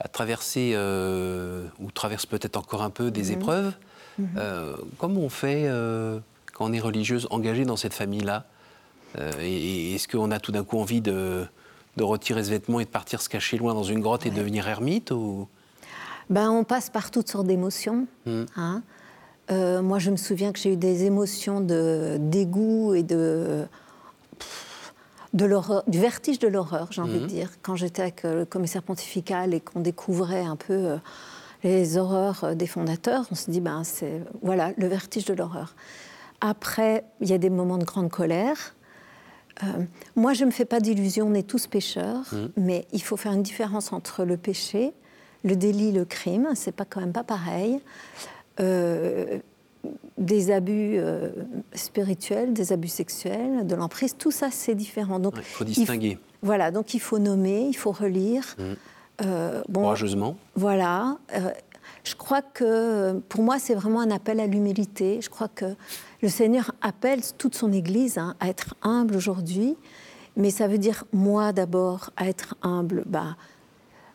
a 0.00 0.08
traversé, 0.08 0.72
euh, 0.74 1.66
ou 1.80 1.90
traverse 1.90 2.26
peut-être 2.26 2.56
encore 2.56 2.82
un 2.82 2.90
peu, 2.90 3.04
Mhm. 3.04 3.10
des 3.10 3.32
épreuves. 3.32 3.72
Euh, 4.36 4.74
comment 4.98 5.20
on 5.20 5.28
fait 5.28 5.64
euh, 5.66 6.18
quand 6.52 6.66
on 6.66 6.72
est 6.72 6.78
religieuse 6.80 7.26
engagée 7.30 7.64
dans 7.64 7.76
cette 7.76 7.94
famille-là 7.94 8.44
et, 9.40 9.90
et 9.90 9.94
est-ce 9.94 10.06
qu'on 10.08 10.30
a 10.30 10.38
tout 10.40 10.50
d'un 10.52 10.62
coup 10.64 10.78
envie 10.78 11.00
de, 11.00 11.44
de 11.96 12.02
retirer 12.04 12.42
ce 12.44 12.50
vêtement 12.50 12.80
et 12.80 12.84
de 12.84 12.90
partir 12.90 13.20
se 13.20 13.28
cacher 13.28 13.56
loin 13.58 13.74
dans 13.74 13.82
une 13.84 14.00
grotte 14.00 14.24
et 14.26 14.30
devenir 14.30 14.66
ermite 14.68 15.10
ou... 15.12 15.48
Ben, 16.30 16.50
on 16.50 16.64
passe 16.64 16.90
par 16.90 17.10
toutes 17.10 17.28
sortes 17.28 17.46
d'émotions. 17.46 18.06
hein. 18.56 18.82
Euh, 19.50 19.82
moi, 19.82 19.98
je 19.98 20.10
me 20.10 20.16
souviens 20.16 20.52
que 20.52 20.58
j'ai 20.58 20.72
eu 20.72 20.76
des 20.76 21.04
émotions 21.04 21.60
de 21.60 22.16
dégoût 22.18 22.94
et 22.94 23.02
de, 23.02 23.66
de 25.34 25.90
du 25.90 26.00
vertige 26.00 26.38
de 26.38 26.48
l'horreur, 26.48 26.88
j'ai 26.90 27.02
envie 27.02 27.18
de 27.18 27.26
dire. 27.26 27.50
Quand 27.62 27.76
j'étais 27.76 28.02
avec 28.02 28.24
euh, 28.24 28.40
le 28.40 28.44
commissaire 28.44 28.82
pontifical 28.82 29.52
et 29.52 29.60
qu'on 29.60 29.80
découvrait 29.80 30.44
un 30.44 30.56
peu 30.56 30.72
euh, 30.72 30.96
les 31.64 31.96
horreurs 31.98 32.44
euh, 32.44 32.54
des 32.54 32.66
fondateurs, 32.66 33.26
on 33.30 33.34
se 33.34 33.50
dit, 33.50 33.60
ben, 33.60 33.82
c'est 33.84 34.22
voilà, 34.42 34.72
le 34.76 34.86
vertige 34.86 35.24
de 35.24 35.34
l'horreur. 35.34 35.74
Après, 36.40 37.04
il 37.20 37.28
y 37.28 37.32
a 37.32 37.38
des 37.38 37.50
moments 37.50 37.78
de 37.78 37.84
grande 37.84 38.10
colère. 38.10 38.74
Euh, 39.62 39.66
moi, 40.16 40.34
je 40.34 40.42
ne 40.42 40.46
me 40.46 40.50
fais 40.50 40.64
pas 40.64 40.80
d'illusions, 40.80 41.26
on 41.28 41.34
est 41.34 41.46
tous 41.48 41.66
pécheurs, 41.66 42.26
mais 42.56 42.86
il 42.92 43.02
faut 43.02 43.16
faire 43.16 43.32
une 43.32 43.42
différence 43.42 43.92
entre 43.92 44.24
le 44.24 44.36
péché, 44.36 44.92
le 45.44 45.56
délit, 45.56 45.92
le 45.92 46.04
crime, 46.04 46.48
c'est 46.54 46.72
pas 46.72 46.84
quand 46.84 47.00
même 47.00 47.12
pas 47.12 47.24
pareil. 47.24 47.80
Euh, 48.60 49.38
des 50.18 50.50
abus 50.50 50.96
euh, 50.98 51.30
spirituels, 51.74 52.52
des 52.52 52.72
abus 52.72 52.88
sexuels, 52.88 53.66
de 53.66 53.74
l'emprise, 53.74 54.14
tout 54.18 54.30
ça 54.30 54.48
c'est 54.50 54.74
différent. 54.74 55.18
Donc 55.18 55.34
Ouais, 55.36 55.40
il 55.42 55.44
faut 55.46 55.64
il 55.64 55.72
distinguer. 55.72 56.18
voilà, 56.42 56.70
donc 56.70 56.94
il 56.94 57.00
faut 57.00 57.18
nommer, 57.18 57.66
il 57.68 57.74
faut 57.76 57.92
relire. 57.92 58.56
Euh, 59.22 59.62
bon, 59.68 59.82
Courageusement. 59.82 60.36
voilà. 60.56 61.18
euh, 61.36 61.50
je 62.02 62.14
crois 62.16 62.42
que 62.42 63.18
pour 63.28 63.42
moi, 63.42 63.58
c'est 63.58 63.74
vraiment 63.74 64.00
un 64.00 64.10
appel 64.10 64.40
à 64.40 64.46
l'humilité. 64.46 65.20
Je 65.22 65.30
crois 65.30 65.48
que 65.48 65.66
le 66.22 66.28
Seigneur 66.28 66.72
appelle 66.82 67.20
toute 67.38 67.54
son 67.54 67.72
Église 67.72 68.18
hein, 68.18 68.34
à 68.40 68.48
être 68.48 68.74
humble 68.82 69.16
aujourd'hui. 69.16 69.76
Mais 70.36 70.50
ça 70.50 70.66
veut 70.66 70.78
dire 70.78 71.04
moi 71.12 71.52
d'abord 71.52 72.10
à 72.16 72.28
être 72.28 72.56
humble. 72.62 73.04
Bah, 73.06 73.36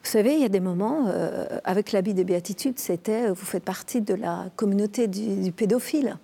vous 0.03 0.09
savez, 0.09 0.33
il 0.33 0.41
y 0.41 0.45
a 0.45 0.49
des 0.49 0.59
moments, 0.59 1.05
euh, 1.07 1.45
avec 1.63 1.91
l'habit 1.91 2.13
des 2.13 2.23
béatitudes, 2.23 2.79
c'était 2.79 3.27
euh, 3.29 3.33
vous 3.33 3.45
faites 3.45 3.63
partie 3.63 4.01
de 4.01 4.13
la 4.13 4.45
communauté 4.55 5.07
du, 5.07 5.35
du 5.35 5.51
pédophile. 5.51 6.17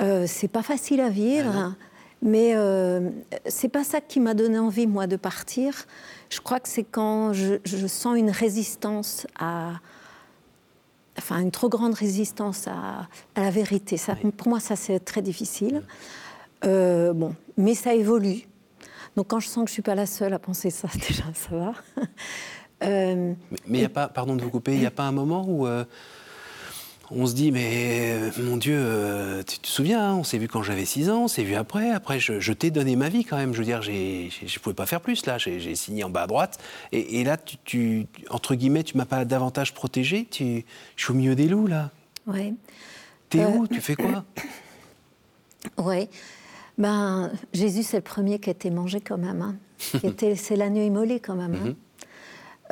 Euh, 0.00 0.24
c'est 0.26 0.48
pas 0.48 0.62
facile 0.62 1.00
à 1.00 1.08
vivre, 1.08 1.54
hein, 1.54 1.76
mais 2.22 2.52
euh, 2.54 3.10
c'est 3.46 3.68
pas 3.68 3.84
ça 3.84 4.00
qui 4.00 4.20
m'a 4.20 4.34
donné 4.34 4.58
envie, 4.58 4.86
moi, 4.86 5.06
de 5.06 5.16
partir. 5.16 5.86
Je 6.30 6.40
crois 6.40 6.60
que 6.60 6.68
c'est 6.68 6.84
quand 6.84 7.32
je, 7.32 7.56
je 7.64 7.86
sens 7.86 8.16
une 8.16 8.30
résistance 8.30 9.26
à. 9.38 9.72
Enfin, 11.18 11.40
une 11.40 11.50
trop 11.50 11.70
grande 11.70 11.94
résistance 11.94 12.68
à, 12.68 13.08
à 13.34 13.40
la 13.40 13.50
vérité. 13.50 13.96
Ça, 13.96 14.14
Pour 14.36 14.48
moi, 14.48 14.60
ça, 14.60 14.76
c'est 14.76 15.00
très 15.00 15.22
difficile. 15.22 15.82
Euh, 16.64 17.14
bon, 17.14 17.34
mais 17.56 17.74
ça 17.74 17.94
évolue. 17.94 18.42
Donc, 19.16 19.28
quand 19.28 19.40
je 19.40 19.48
sens 19.48 19.64
que 19.64 19.68
je 19.68 19.72
suis 19.74 19.82
pas 19.82 19.94
la 19.94 20.06
seule 20.06 20.32
à 20.34 20.38
penser 20.38 20.70
ça, 20.70 20.88
déjà, 21.08 21.24
ça 21.34 21.56
va. 21.56 21.72
Euh, 22.82 23.32
Mais- 23.50 23.58
il 23.68 23.72
n'y 23.78 23.84
a 23.84 23.88
pas, 23.88 24.08
pardon 24.08 24.36
de 24.36 24.42
vous 24.42 24.50
couper, 24.50 24.74
il 24.74 24.80
n'y 24.80 24.86
a 24.86 24.90
pas 24.90 25.04
un 25.04 25.12
moment 25.12 25.44
où 25.48 25.66
euh, 25.66 25.84
on 27.10 27.26
se 27.26 27.32
dit, 27.34 27.50
mais 27.52 28.18
mon 28.38 28.58
Dieu, 28.58 28.76
euh, 28.78 29.42
tu 29.42 29.58
te 29.58 29.66
souviens, 29.66 30.10
hein, 30.10 30.14
on 30.16 30.24
s'est 30.24 30.36
vu 30.36 30.46
quand 30.48 30.62
j'avais 30.62 30.84
6 30.84 31.08
ans, 31.08 31.22
on 31.24 31.28
s'est 31.28 31.44
vu 31.44 31.54
après, 31.54 31.90
après 31.92 32.20
je, 32.20 32.38
je 32.40 32.52
t'ai 32.52 32.70
donné 32.70 32.94
ma 32.96 33.08
vie 33.08 33.24
quand 33.24 33.36
même, 33.38 33.54
je 33.54 33.58
veux 33.58 33.64
dire, 33.64 33.80
je 33.80 33.90
ne 33.92 34.58
pouvais 34.60 34.74
pas 34.74 34.84
faire 34.84 35.00
plus 35.00 35.24
là, 35.24 35.38
j'ai 35.38 35.74
signé 35.74 36.04
en 36.04 36.10
bas 36.10 36.24
à 36.24 36.26
droite, 36.26 36.58
et, 36.92 37.20
et 37.20 37.24
là, 37.24 37.38
tu, 37.38 37.56
tu- 37.64 38.06
entre 38.28 38.54
guillemets, 38.54 38.82
tu 38.82 38.98
m'as 38.98 39.06
pas 39.06 39.24
davantage 39.24 39.72
protégé, 39.72 40.26
tu, 40.30 40.64
je 40.96 41.02
suis 41.04 41.12
au 41.12 41.16
milieu 41.16 41.34
des 41.34 41.48
loups 41.48 41.68
là. 41.68 41.90
ouais. 42.26 42.52
T'es 43.30 43.44
où? 43.44 43.66
Tu 43.66 43.80
fais 43.80 43.96
quoi? 43.96 44.24
Oui. 45.78 46.08
Ben, 46.78 47.30
Jésus, 47.52 47.82
c'est 47.82 47.96
le 47.98 48.02
premier 48.02 48.38
qui 48.38 48.50
a 48.50 48.52
été 48.52 48.70
mangé 48.70 49.00
quand 49.00 49.18
même. 49.18 49.42
hein. 49.42 49.56
C'est 50.36 50.56
l'agneau 50.56 50.82
immolé 50.82 51.20
quand 51.20 51.34
même. 51.34 51.54
hein. 51.54 51.74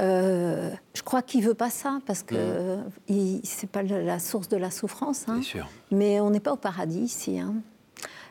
Euh, 0.01 0.71
je 0.95 1.03
crois 1.03 1.23
qu'il 1.23 1.45
veut 1.45 1.55
pas 1.55 1.71
ça 1.71 2.01
parce 2.05 2.23
que 2.25 2.79
il 3.09 3.41
c'est 3.45 3.69
pas 3.71 3.83
la 3.85 4.19
source 4.19 4.49
de 4.49 4.57
la 4.57 4.71
souffrance. 4.71 5.25
hein. 5.29 5.35
Bien 5.35 5.43
sûr. 5.43 5.69
Mais 5.93 6.19
on 6.21 6.31
n'est 6.31 6.41
pas 6.41 6.53
au 6.53 6.57
paradis 6.57 7.01
ici. 7.01 7.39
hein. 7.39 7.55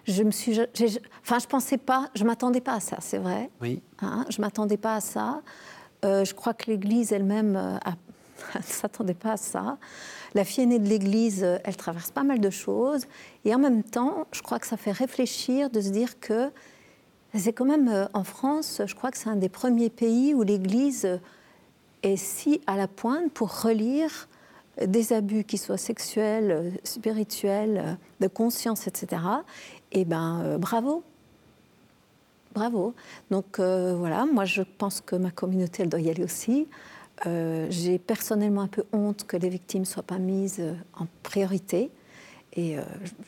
Je 0.05 0.23
me 0.23 0.31
suis, 0.31 0.59
enfin, 1.21 1.39
je 1.39 1.47
pensais 1.47 1.77
pas, 1.77 2.09
je 2.13 2.25
m'attendais 2.25 2.59
pas 2.59 2.73
à 2.73 2.79
ça, 2.81 2.97
c'est 2.99 3.17
vrai. 3.19 3.49
Oui. 3.61 3.81
Je 4.01 4.05
ne 4.37 4.41
m'attendais 4.41 4.75
pas 4.75 4.95
à 4.95 4.99
ça. 4.99 5.41
Euh, 6.03 6.25
je 6.25 6.33
crois 6.33 6.53
que 6.53 6.69
l'Église 6.69 7.13
elle-même 7.13 7.55
euh, 7.55 7.77
a- 7.85 7.95
ne 8.55 8.61
s'attendait 8.61 9.13
pas 9.13 9.33
à 9.33 9.37
ça. 9.37 9.77
La 10.33 10.43
fille 10.43 10.63
aînée 10.63 10.79
de 10.79 10.87
l'Église, 10.87 11.43
euh, 11.43 11.57
elle 11.63 11.77
traverse 11.77 12.11
pas 12.11 12.23
mal 12.23 12.39
de 12.39 12.49
choses. 12.49 13.05
Et 13.45 13.53
en 13.53 13.59
même 13.59 13.83
temps, 13.83 14.27
je 14.31 14.41
crois 14.41 14.59
que 14.59 14.67
ça 14.67 14.77
fait 14.77 14.91
réfléchir 14.91 15.69
de 15.69 15.81
se 15.81 15.89
dire 15.89 16.19
que 16.19 16.51
c'est 17.35 17.53
quand 17.53 17.65
même 17.65 17.89
euh, 17.89 18.05
en 18.13 18.23
France, 18.23 18.81
je 18.85 18.95
crois 18.95 19.11
que 19.11 19.17
c'est 19.17 19.29
un 19.29 19.35
des 19.35 19.49
premiers 19.49 19.89
pays 19.89 20.33
où 20.33 20.43
l'Église 20.43 21.19
est 22.03 22.17
si 22.17 22.61
à 22.67 22.75
la 22.75 22.87
pointe 22.87 23.31
pour 23.31 23.61
relire 23.61 24.27
des 24.83 25.13
abus 25.13 25.43
qui 25.43 25.57
soient 25.57 25.77
sexuels, 25.77 26.51
euh, 26.51 26.69
spirituels, 26.83 27.97
de 28.19 28.27
conscience, 28.27 28.87
etc. 28.87 29.21
Et 29.91 30.05
ben 30.05 30.57
bravo, 30.59 31.03
Bravo. 32.55 32.93
Donc 33.31 33.59
voilà, 33.59 34.25
moi 34.25 34.45
je 34.45 34.61
pense 34.61 35.01
que 35.01 35.15
ma 35.15 35.31
communauté, 35.31 35.81
elle 35.83 35.89
doit 35.89 36.01
y 36.01 36.09
aller 36.11 36.23
aussi. 36.23 36.67
Euh, 37.25 37.67
J'ai 37.69 37.99
personnellement 37.99 38.61
un 38.61 38.67
peu 38.67 38.83
honte 38.91 39.25
que 39.25 39.37
les 39.37 39.49
victimes 39.49 39.81
ne 39.81 39.85
soient 39.87 40.03
pas 40.03 40.17
mises 40.19 40.57
euh, 40.59 40.73
en 40.97 41.05
priorité. 41.23 41.91
Et 42.55 42.77
euh, 42.77 42.83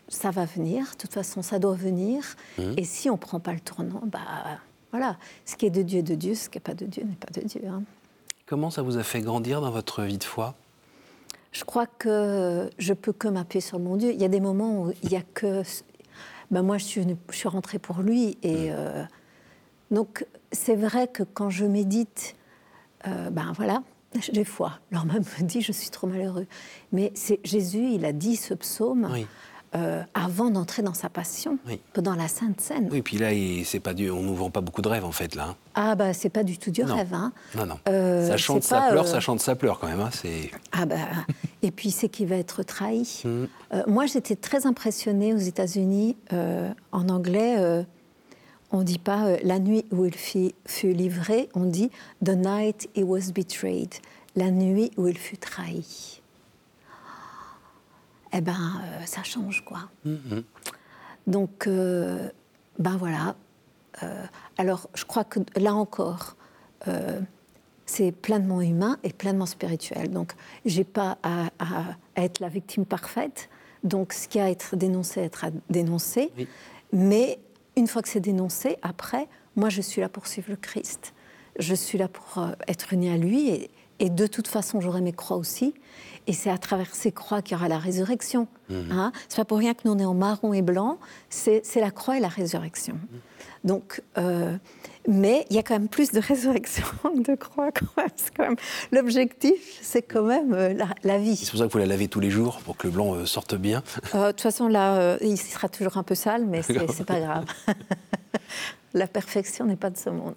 ça 0.07 0.29
va 0.31 0.45
venir, 0.45 0.85
de 0.91 0.97
toute 0.97 1.13
façon 1.13 1.41
ça 1.41 1.57
doit 1.57 1.73
venir. 1.75 2.35
Et 2.77 2.83
si 2.83 3.09
on 3.09 3.13
ne 3.13 3.17
prend 3.19 3.39
pas 3.39 3.53
le 3.53 3.59
tournant, 3.59 4.03
bah 4.05 4.19
voilà, 4.91 5.17
ce 5.45 5.55
qui 5.55 5.65
est 5.65 5.71
de 5.71 5.81
Dieu 5.81 5.99
est 5.99 6.03
de 6.03 6.13
Dieu, 6.13 6.35
ce 6.35 6.47
qui 6.47 6.57
n'est 6.57 6.61
pas 6.61 6.75
de 6.75 6.85
Dieu 6.85 7.03
n'est 7.03 7.15
pas 7.15 7.31
de 7.33 7.45
Dieu. 7.45 7.61
hein. 7.67 7.81
Comment 8.45 8.69
ça 8.69 8.83
vous 8.83 8.97
a 8.97 9.03
fait 9.03 9.21
grandir 9.21 9.61
dans 9.61 9.71
votre 9.71 10.03
vie 10.03 10.19
de 10.19 10.23
foi? 10.23 10.53
Je 11.51 11.63
crois 11.63 11.87
que 11.87 12.69
je 12.77 12.93
peux 12.93 13.13
que 13.13 13.27
m'appuyer 13.27 13.61
sur 13.61 13.79
mon 13.79 13.95
Dieu. 13.95 14.11
Il 14.13 14.21
y 14.21 14.25
a 14.25 14.27
des 14.27 14.39
moments 14.41 14.83
où 14.83 14.91
il 15.01 15.09
n'y 15.09 15.17
a 15.17 15.23
que. 15.33 15.63
Ben 16.51 16.61
moi, 16.61 16.77
je 16.77 16.83
suis, 16.83 17.01
venue- 17.01 17.17
je 17.31 17.35
suis 17.37 17.47
rentrée 17.47 17.79
pour 17.79 18.01
lui. 18.01 18.37
Et 18.43 18.67
euh, 18.71 19.03
donc, 19.89 20.27
c'est 20.51 20.75
vrai 20.75 21.07
que 21.07 21.23
quand 21.23 21.49
je 21.49 21.65
médite, 21.65 22.35
euh, 23.07 23.29
ben 23.29 23.51
voilà, 23.55 23.81
j'ai 24.33 24.43
foi. 24.43 24.73
Alors 24.91 25.05
même 25.05 25.23
me 25.39 25.43
dit, 25.43 25.61
je 25.61 25.71
suis 25.71 25.89
trop 25.89 26.07
malheureux. 26.07 26.47
Mais 26.91 27.11
c'est 27.15 27.39
Jésus, 27.43 27.89
il 27.93 28.05
a 28.05 28.13
dit 28.13 28.35
ce 28.35 28.53
psaume 28.53 29.09
Oui. 29.11 29.27
euh, 29.75 30.01
avant 30.13 30.49
d'entrer 30.51 30.81
dans 30.83 30.93
sa 30.93 31.09
passion, 31.09 31.57
Oui. 31.67 31.81
pendant 31.93 32.15
la 32.15 32.27
Sainte 32.29 32.61
Seine. 32.61 32.87
Oui, 32.91 33.01
puis 33.01 33.17
là, 33.17 33.29
c'est 33.65 33.81
pas 33.81 33.93
Dieu, 33.93 34.13
on 34.13 34.21
nous 34.21 34.33
vend 34.35 34.49
pas 34.49 34.61
beaucoup 34.61 34.81
de 34.81 34.87
rêves 34.87 35.03
en 35.05 35.11
fait 35.11 35.35
là. 35.35 35.47
hein. 35.49 35.55
Ah 35.75 35.95
bah 35.95 36.13
c'est 36.13 36.29
pas 36.29 36.43
du 36.43 36.57
tout 36.57 36.71
du 36.71 36.83
Non. 36.83 36.95
rêve. 36.95 37.13
Hein. 37.13 37.33
Non, 37.55 37.65
non. 37.65 37.77
Euh, 37.89 38.25
ça 38.27 38.37
chante, 38.37 38.63
ça 38.63 38.87
pleure, 38.89 39.03
euh, 39.03 39.07
ça 39.07 39.19
chante, 39.19 39.41
ça 39.41 39.55
pleure 39.55 39.79
quand 39.79 39.87
même. 39.87 39.99
hein, 39.99 40.09
C'est. 40.13 40.49
Ah 40.71 40.85
bah, 40.85 40.95
et 41.61 41.71
puis 41.71 41.91
c'est 41.91 42.07
qu'il 42.07 42.27
va 42.27 42.37
être 42.37 42.63
trahi. 42.63 43.21
Mm. 43.25 43.27
Euh, 43.73 43.83
moi, 43.87 44.05
j'étais 44.05 44.37
très 44.37 44.65
impressionnée 44.65 45.33
aux 45.33 45.37
États-Unis. 45.37 46.15
en 46.93 47.09
anglais, 47.09 47.83
on 48.75 48.83
dit 48.83 48.99
pas 48.99 49.25
euh, 49.25 49.37
la 49.43 49.59
nuit 49.59 49.85
où 49.91 50.05
il 50.05 50.13
fut, 50.13 50.51
fut 50.67 50.91
livré, 50.91 51.49
on 51.53 51.63
dit 51.63 51.89
the 52.23 52.35
night 52.35 52.89
he 52.95 53.03
was 53.03 53.31
betrayed, 53.33 53.93
la 54.35 54.51
nuit 54.51 54.91
où 54.97 55.07
il 55.07 55.17
fut 55.17 55.37
trahi. 55.37 56.21
Eh 58.33 58.41
ben, 58.41 58.51
euh, 58.53 59.05
ça 59.05 59.23
change 59.23 59.63
quoi. 59.63 59.89
Mhm. 60.03 60.43
Donc, 61.25 61.67
euh, 61.67 62.29
ben 62.77 62.97
voilà, 62.97 63.35
alors, 64.57 64.89
je 64.93 65.05
crois 65.05 65.23
que 65.23 65.39
là 65.55 65.73
encore, 65.73 66.35
c'est 67.85 68.11
pleinement 68.11 68.59
humain 68.61 68.97
et 69.03 69.13
pleinement 69.13 69.45
spirituel. 69.45 70.11
Donc, 70.11 70.33
j'ai 70.65 70.83
pas 70.83 71.17
à, 71.23 71.45
être 72.17 72.41
la 72.41 72.49
victime 72.49 72.85
parfaite. 72.85 73.47
Donc, 73.85 74.11
ce 74.11 74.27
qui 74.27 74.37
a 74.37 74.43
à 74.43 74.49
être 74.49 74.75
dénoncé, 74.75 75.21
être 75.21 75.45
dénoncé. 75.69 76.29
Mais 76.91 77.39
une 77.75 77.87
fois 77.87 78.01
que 78.01 78.09
c'est 78.09 78.19
dénoncé, 78.19 78.77
après, 78.81 79.27
moi, 79.55 79.69
je 79.69 79.81
suis 79.81 80.01
là 80.01 80.09
pour 80.09 80.27
suivre 80.27 80.49
le 80.49 80.55
Christ. 80.55 81.13
Je 81.57 81.73
suis 81.73 81.97
là 81.97 82.07
pour 82.07 82.43
euh, 82.43 82.51
être 82.67 82.93
unie 82.93 83.09
à 83.09 83.17
lui. 83.17 83.69
Et 83.99 84.09
de 84.09 84.27
toute 84.27 84.47
façon, 84.47 84.81
j'aurai 84.81 85.01
mes 85.01 85.13
croix 85.13 85.37
aussi. 85.37 85.73
Et 86.27 86.33
c'est 86.33 86.49
à 86.49 86.57
travers 86.57 86.93
ces 86.95 87.11
croix 87.11 87.41
qu'il 87.41 87.55
y 87.55 87.55
aura 87.55 87.67
la 87.67 87.77
résurrection. 87.77 88.47
Mhm. 88.69 88.91
Hein 88.91 89.11
c'est 89.29 89.37
pas 89.37 89.45
pour 89.45 89.59
rien 89.59 89.73
que 89.73 89.81
nous 89.85 89.91
on 89.91 89.99
est 89.99 90.05
en 90.05 90.15
marron 90.15 90.53
et 90.53 90.61
blanc. 90.61 90.97
C'est 91.29 91.61
la 91.75 91.91
croix 91.91 92.17
et 92.17 92.19
la 92.19 92.27
résurrection. 92.27 92.95
Mhm. 92.95 93.19
Donc, 93.63 94.03
euh, 94.17 94.55
mais 95.07 95.45
il 95.49 95.55
y 95.55 95.59
a 95.59 95.63
quand 95.63 95.73
même 95.73 95.87
plus 95.87 96.11
de 96.11 96.19
résurrection 96.19 96.83
que 97.03 97.31
de 97.31 97.35
croix 97.35 97.71
quand 97.71 98.43
même. 98.43 98.55
L'objectif, 98.91 99.79
c'est 99.81 100.03
quand 100.03 100.23
même 100.23 100.53
euh, 100.53 100.73
la, 101.03 101.17
vie. 101.17 101.35
C'est 101.35 101.49
pour 101.49 101.59
ça 101.59 101.65
qu'il 101.65 101.71
faut 101.71 101.79
la 101.79 101.85
laver 101.85 102.07
tous 102.07 102.19
les 102.19 102.29
jours 102.29 102.59
pour 102.59 102.77
que 102.77 102.87
le 102.87 102.93
blanc 102.93 103.15
euh, 103.15 103.25
sorte 103.25 103.55
bien. 103.55 103.81
De 104.13 104.27
toute 104.31 104.41
façon, 104.41 104.67
là, 104.67 105.17
il 105.21 105.37
sera 105.37 105.69
toujours 105.69 105.97
un 105.97 106.03
peu 106.03 106.15
sale, 106.15 106.45
mais 106.45 106.61
c'est 106.61 107.03
pas 107.05 107.19
grave. 107.19 107.45
la 108.93 109.07
perfection 109.07 109.65
n'est 109.65 109.75
pas 109.75 109.89
de 109.89 109.97
ce 109.97 110.09
monde. 110.09 110.35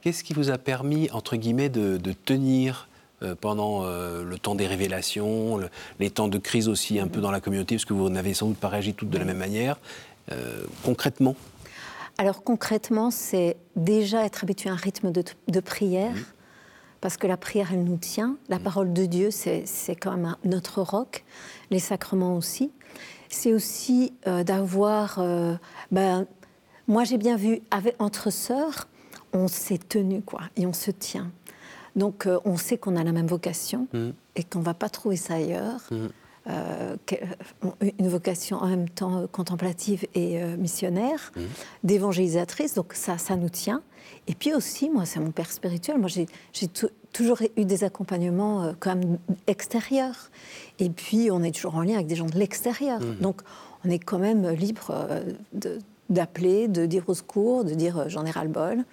Qu'est-ce 0.00 0.24
qui 0.24 0.32
vous 0.32 0.50
a 0.50 0.56
permis, 0.56 1.10
entre 1.12 1.36
guillemets, 1.36 1.68
de, 1.68 1.98
de 1.98 2.12
tenir 2.12 2.88
pendant 3.40 3.84
euh, 3.84 4.22
le 4.24 4.38
temps 4.38 4.54
des 4.54 4.66
révélations, 4.66 5.60
les 6.00 6.10
temps 6.10 6.28
de 6.28 6.38
crise 6.38 6.68
aussi 6.68 6.98
un 6.98 7.08
peu 7.08 7.20
dans 7.20 7.30
la 7.30 7.40
communauté, 7.40 7.76
parce 7.76 7.84
que 7.84 7.94
vous 7.94 8.08
n'avez 8.10 8.34
sans 8.34 8.48
doute 8.48 8.58
pas 8.58 8.68
réagi 8.68 8.94
toutes 8.94 9.10
de 9.10 9.18
la 9.18 9.24
même 9.24 9.38
manière. 9.38 9.78
Euh, 10.32 10.64
concrètement 10.84 11.36
Alors 12.18 12.42
concrètement, 12.42 13.10
c'est 13.10 13.56
déjà 13.76 14.24
être 14.24 14.44
habitué 14.44 14.70
à 14.70 14.72
un 14.72 14.76
rythme 14.76 15.12
de, 15.12 15.60
prière, 15.60 16.12
mmh. 16.12 16.24
parce 17.00 17.16
que 17.16 17.26
la 17.26 17.36
prière, 17.36 17.68
elle 17.72 17.84
nous 17.84 17.98
tient. 17.98 18.36
La 18.48 18.58
mmh. 18.58 18.62
parole 18.62 18.92
de 18.92 19.06
Dieu, 19.06 19.30
c'est 19.30 19.96
quand 19.96 20.16
même 20.16 20.36
notre 20.44 20.82
roc, 20.82 21.24
les 21.70 21.78
sacrements 21.78 22.36
aussi. 22.36 22.70
C'est 23.28 23.52
aussi 23.52 24.12
d'avoir... 24.24 25.20
Ben, 25.90 26.26
moi, 26.86 27.04
j'ai 27.04 27.16
bien 27.16 27.36
vu, 27.36 27.60
avec, 27.70 27.96
entre 27.98 28.30
sœurs, 28.30 28.88
on 29.32 29.48
s'est 29.48 29.78
tenu, 29.78 30.20
quoi, 30.22 30.42
et 30.56 30.66
on 30.66 30.72
se 30.72 30.90
tient. 30.90 31.30
Donc 31.96 32.26
euh, 32.26 32.38
on 32.44 32.56
sait 32.56 32.78
qu'on 32.78 32.96
a 32.96 33.04
la 33.04 33.12
même 33.12 33.26
vocation 33.26 33.86
mm. 33.92 34.10
et 34.36 34.44
qu'on 34.44 34.60
ne 34.60 34.64
va 34.64 34.74
pas 34.74 34.88
trouver 34.88 35.16
ça 35.16 35.34
ailleurs. 35.34 35.80
Mm. 35.90 35.96
Euh, 36.46 36.96
euh, 37.12 37.90
une 37.98 38.08
vocation 38.08 38.58
en 38.58 38.66
même 38.66 38.88
temps 38.88 39.26
contemplative 39.32 40.06
et 40.14 40.42
missionnaire, 40.58 41.32
mm. 41.34 41.40
d'évangélisatrice, 41.84 42.74
donc 42.74 42.92
ça, 42.92 43.16
ça 43.16 43.36
nous 43.36 43.48
tient. 43.48 43.82
Et 44.26 44.34
puis 44.34 44.52
aussi, 44.52 44.90
moi, 44.90 45.06
c'est 45.06 45.20
mon 45.20 45.30
père 45.30 45.50
spirituel. 45.50 45.98
Moi, 45.98 46.08
j'ai 46.08 46.68
toujours 47.12 47.38
eu 47.56 47.64
des 47.64 47.84
accompagnements 47.84 48.74
quand 48.78 48.94
même 48.94 49.18
extérieurs. 49.46 50.30
Et 50.78 50.90
puis, 50.90 51.30
on 51.30 51.42
est 51.42 51.54
toujours 51.54 51.76
en 51.76 51.82
lien 51.82 51.94
avec 51.94 52.06
des 52.06 52.16
gens 52.16 52.26
de 52.26 52.38
l'extérieur. 52.38 53.00
Donc, 53.20 53.40
on 53.84 53.90
est 53.90 53.98
quand 53.98 54.18
même 54.18 54.48
libre 54.50 55.08
d'appeler, 56.10 56.68
de, 56.68 56.84
dire 56.84 57.04
au 57.06 57.14
secours, 57.14 57.64
de 57.64 57.72
dire 57.72 58.08
j'en 58.08 58.26
ai 58.26 58.30
ras-le-bol. 58.30 58.84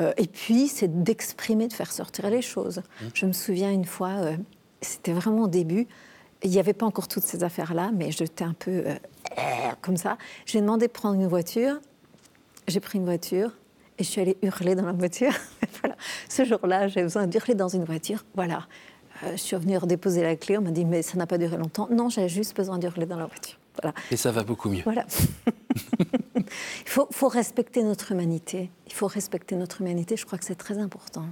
Euh, 0.00 0.12
et 0.16 0.26
puis, 0.26 0.68
c'est 0.68 1.02
d'exprimer, 1.02 1.68
de 1.68 1.72
faire 1.72 1.92
sortir 1.92 2.28
les 2.30 2.42
choses. 2.42 2.78
Mmh. 2.78 3.06
Je 3.14 3.26
me 3.26 3.32
souviens 3.32 3.70
une 3.70 3.84
fois, 3.84 4.10
euh, 4.10 4.36
c'était 4.80 5.12
vraiment 5.12 5.42
au 5.42 5.48
début, 5.48 5.86
il 6.42 6.50
n'y 6.50 6.58
avait 6.58 6.72
pas 6.72 6.86
encore 6.86 7.06
toutes 7.06 7.22
ces 7.22 7.44
affaires-là, 7.44 7.90
mais 7.94 8.10
j'étais 8.10 8.44
un 8.44 8.54
peu 8.54 8.84
euh, 8.86 8.94
comme 9.82 9.98
ça. 9.98 10.16
J'ai 10.46 10.60
demandé 10.60 10.86
de 10.86 10.92
prendre 10.92 11.20
une 11.20 11.26
voiture, 11.26 11.80
j'ai 12.66 12.80
pris 12.80 12.98
une 12.98 13.04
voiture, 13.04 13.52
et 13.98 14.04
je 14.04 14.08
suis 14.08 14.22
allée 14.22 14.38
hurler 14.42 14.74
dans 14.74 14.86
la 14.86 14.92
voiture. 14.92 15.32
voilà. 15.82 15.96
Ce 16.30 16.44
jour-là, 16.44 16.88
j'ai 16.88 17.02
besoin 17.02 17.26
d'hurler 17.26 17.54
dans 17.54 17.68
une 17.68 17.84
voiture. 17.84 18.24
Voilà. 18.34 18.66
je 19.32 19.36
suis 19.36 19.54
revenue 19.54 19.76
redéposer 19.76 20.22
la 20.22 20.36
clé, 20.36 20.56
on 20.56 20.62
m'a 20.62 20.70
dit, 20.70 20.86
mais 20.86 21.02
ça 21.02 21.18
n'a 21.18 21.26
pas 21.26 21.36
duré 21.36 21.58
longtemps. 21.58 21.88
Non, 21.90 22.08
j'avais 22.08 22.30
juste 22.30 22.56
besoin 22.56 22.78
d'hurler 22.78 23.04
dans 23.04 23.18
la 23.18 23.26
voiture. 23.26 23.59
Et 24.10 24.16
ça 24.16 24.32
va 24.32 24.42
beaucoup 24.42 24.68
mieux. 24.68 24.82
Voilà. 24.84 25.06
Il 26.86 26.88
faut, 26.88 27.28
respecter 27.28 27.82
notre 27.82 28.12
humanité. 28.12 28.70
Il 28.86 28.92
faut 28.92 29.06
respecter 29.06 29.54
notre 29.56 29.80
humanité. 29.80 30.16
Je 30.16 30.26
crois 30.26 30.38
que 30.38 30.44
c'est 30.44 30.56
très 30.56 30.78
important. 30.78 31.26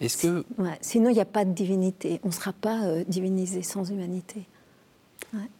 Est-ce 0.00 0.18
que... 0.18 0.44
Sinon, 0.80 1.10
il 1.10 1.14
n'y 1.14 1.20
a 1.20 1.26
pas 1.26 1.44
de 1.44 1.52
divinité. 1.52 2.20
On 2.24 2.28
ne 2.28 2.32
sera 2.32 2.52
pas 2.52 2.84
euh, 2.84 3.04
divinisé 3.08 3.62
sans 3.62 3.90
humanité. 3.90 4.46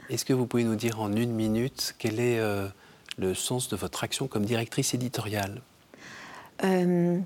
Est-ce 0.08 0.24
que 0.24 0.32
vous 0.32 0.46
pouvez 0.46 0.64
nous 0.64 0.76
dire 0.76 1.00
en 1.00 1.12
une 1.12 1.32
minute 1.32 1.94
quel 1.98 2.20
est 2.20 2.38
euh, 2.38 2.68
le 3.16 3.34
sens 3.34 3.68
de 3.68 3.76
votre 3.76 4.04
action 4.04 4.28
comme 4.28 4.44
directrice 4.44 4.94
éditoriale? 4.94 5.62
Euh, 6.62 7.18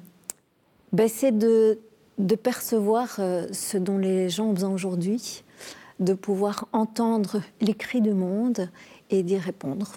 ben, 0.92 1.08
C'est 1.08 1.36
de, 1.36 1.78
de, 2.18 2.34
percevoir 2.36 3.16
ce 3.16 3.76
dont 3.76 3.98
les 3.98 4.30
gens 4.30 4.46
ont 4.46 4.52
besoin 4.52 4.70
aujourd'hui, 4.70 5.42
de 6.00 6.14
pouvoir 6.14 6.66
entendre 6.72 7.42
les 7.60 7.74
cris 7.74 8.00
du 8.00 8.12
monde 8.12 8.70
et 9.10 9.22
d'y 9.22 9.38
répondre. 9.38 9.92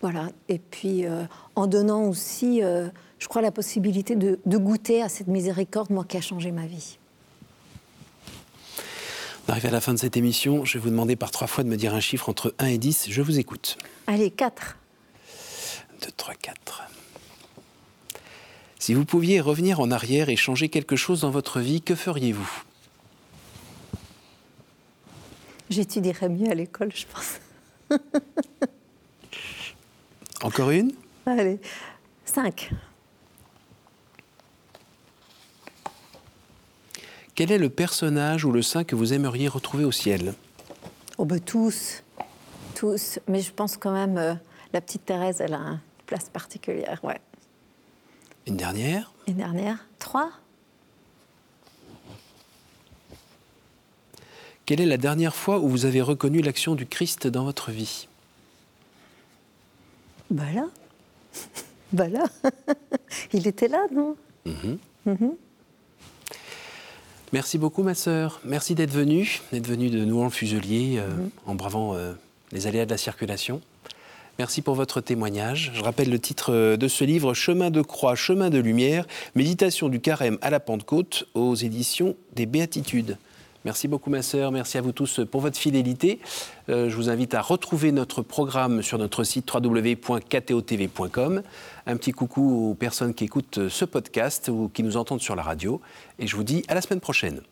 Voilà. 0.00 0.28
Et 0.48 0.58
puis, 0.58 1.06
euh, 1.06 1.24
en 1.56 1.66
donnant 1.66 2.04
aussi, 2.04 2.62
euh, 2.62 2.88
je 3.18 3.28
crois, 3.28 3.42
la 3.42 3.50
possibilité 3.50 4.16
de, 4.16 4.38
goûter 4.46 5.02
à 5.02 5.08
cette 5.08 5.28
miséricorde, 5.28 5.90
moi, 5.90 6.04
qui 6.04 6.16
a 6.16 6.20
changé 6.20 6.52
ma 6.52 6.66
vie. 6.66 6.98
On 9.46 9.52
arrive 9.52 9.66
à 9.66 9.70
la 9.70 9.80
fin 9.80 9.92
de 9.92 9.98
cette 9.98 10.16
émission. 10.16 10.64
Je 10.64 10.78
vais 10.78 10.84
vous 10.84 10.90
demander 10.90 11.16
par 11.16 11.30
trois 11.30 11.46
fois 11.46 11.64
de 11.64 11.68
me 11.68 11.76
dire 11.76 11.94
un 11.94 12.00
chiffre 12.00 12.28
entre 12.28 12.54
1 12.58 12.66
et 12.66 12.78
10. 12.78 13.06
Je 13.10 13.22
vous 13.22 13.38
écoute. 13.38 13.76
Allez, 14.06 14.30
4. 14.30 14.76
2, 16.02 16.08
3, 16.16 16.34
4. 16.34 16.82
Si 18.78 18.94
vous 18.94 19.04
pouviez 19.04 19.40
revenir 19.40 19.80
en 19.80 19.90
arrière 19.90 20.30
et 20.30 20.36
changer 20.36 20.70
quelque 20.70 20.96
chose 20.96 21.20
dans 21.20 21.30
votre 21.30 21.60
vie, 21.60 21.82
que 21.82 21.94
feriez-vous? 21.94 22.62
J'étudierais 25.70 26.28
mieux 26.28 26.50
à 26.50 26.54
l'école, 26.54 26.90
je 26.92 27.06
pense. 27.06 27.40
Encore 30.42 30.70
une? 30.70 30.92
Allez, 31.26 31.60
cinq. 32.24 32.70
Quel 37.36 37.52
est 37.52 37.58
le 37.58 37.70
personnage 37.70 38.44
ou 38.44 38.52
le 38.52 38.62
saint 38.62 38.84
que 38.84 38.96
vous 38.96 39.12
aimeriez 39.12 39.48
retrouver 39.48 39.84
au 39.84 39.92
ciel? 39.92 40.34
Oh 41.18 41.24
ben 41.24 41.40
tous, 41.40 42.02
tous. 42.74 43.20
Mais 43.28 43.40
je 43.40 43.52
pense 43.52 43.76
quand 43.76 43.92
même, 43.92 44.18
euh, 44.18 44.34
la 44.72 44.80
petite 44.80 45.06
Thérèse, 45.06 45.40
elle 45.40 45.54
a 45.54 45.58
une 45.58 45.80
place 46.06 46.28
particulière, 46.28 46.98
ouais. 47.04 47.20
Une 48.46 48.56
dernière? 48.56 49.12
Une 49.28 49.36
dernière 49.36 49.86
Trois? 49.98 50.32
Quelle 54.70 54.82
est 54.82 54.86
la 54.86 54.98
dernière 54.98 55.34
fois 55.34 55.58
où 55.58 55.68
vous 55.68 55.84
avez 55.84 56.00
reconnu 56.00 56.42
l'action 56.42 56.76
du 56.76 56.86
Christ 56.86 57.26
dans 57.26 57.42
votre 57.42 57.72
vie? 57.72 58.06
Bah 60.30 60.44
là, 60.54 60.66
bah 61.92 62.06
là, 62.06 62.24
il 63.32 63.48
était 63.48 63.66
là, 63.66 63.84
non? 63.92 64.14
Mhm. 64.46 64.78
Mhm. 65.06 65.32
Merci 67.32 67.58
beaucoup, 67.58 67.82
ma 67.82 67.96
sœur. 67.96 68.40
Merci 68.44 68.76
d'être 68.76 68.92
venue, 68.92 69.40
d'être 69.50 69.66
venue 69.66 69.90
de 69.90 70.04
nouveau 70.04 70.22
en 70.22 70.30
Fuselier, 70.30 70.98
euh, 70.98 71.16
mhm. 71.16 71.30
en 71.46 71.56
bravant 71.56 71.96
euh, 71.96 72.12
les 72.52 72.68
aléas 72.68 72.84
de 72.84 72.90
la 72.92 72.96
circulation. 72.96 73.60
Merci 74.38 74.62
pour 74.62 74.76
votre 74.76 75.00
témoignage. 75.00 75.72
Je 75.74 75.82
rappelle 75.82 76.10
le 76.10 76.20
titre 76.20 76.54
euh, 76.54 76.76
de 76.76 76.86
ce 76.86 77.02
livre, 77.02 77.34
Chemin 77.34 77.72
de 77.72 77.82
croix, 77.82 78.14
chemin 78.14 78.50
de 78.50 78.58
lumière, 78.60 79.08
méditation 79.34 79.88
du 79.88 79.98
carême 79.98 80.38
à 80.42 80.50
la 80.50 80.60
Pentecôte, 80.60 81.26
aux 81.34 81.56
éditions 81.56 82.14
des 82.36 82.46
Béatitudes. 82.46 83.18
Merci 83.64 83.88
beaucoup 83.88 84.08
ma 84.08 84.22
sœur, 84.22 84.52
merci 84.52 84.78
à 84.78 84.80
vous 84.80 84.92
tous 84.92 85.20
pour 85.30 85.42
votre 85.42 85.58
fidélité. 85.58 86.18
Euh, 86.70 86.88
je 86.88 86.96
vous 86.96 87.10
invite 87.10 87.34
à 87.34 87.42
retrouver 87.42 87.92
notre 87.92 88.22
programme 88.22 88.80
sur 88.82 88.96
notre 88.96 89.22
site 89.22 89.52
www.ktotv.com. 89.52 91.42
Un 91.86 91.96
petit 91.96 92.12
coucou 92.12 92.70
aux 92.70 92.74
personnes 92.74 93.12
qui 93.12 93.24
écoutent 93.24 93.68
ce 93.68 93.84
podcast 93.84 94.48
ou 94.48 94.70
qui 94.72 94.82
nous 94.82 94.96
entendent 94.96 95.20
sur 95.20 95.36
la 95.36 95.42
radio. 95.42 95.80
Et 96.18 96.26
je 96.26 96.36
vous 96.36 96.44
dis 96.44 96.64
à 96.68 96.74
la 96.74 96.80
semaine 96.80 97.00
prochaine. 97.00 97.42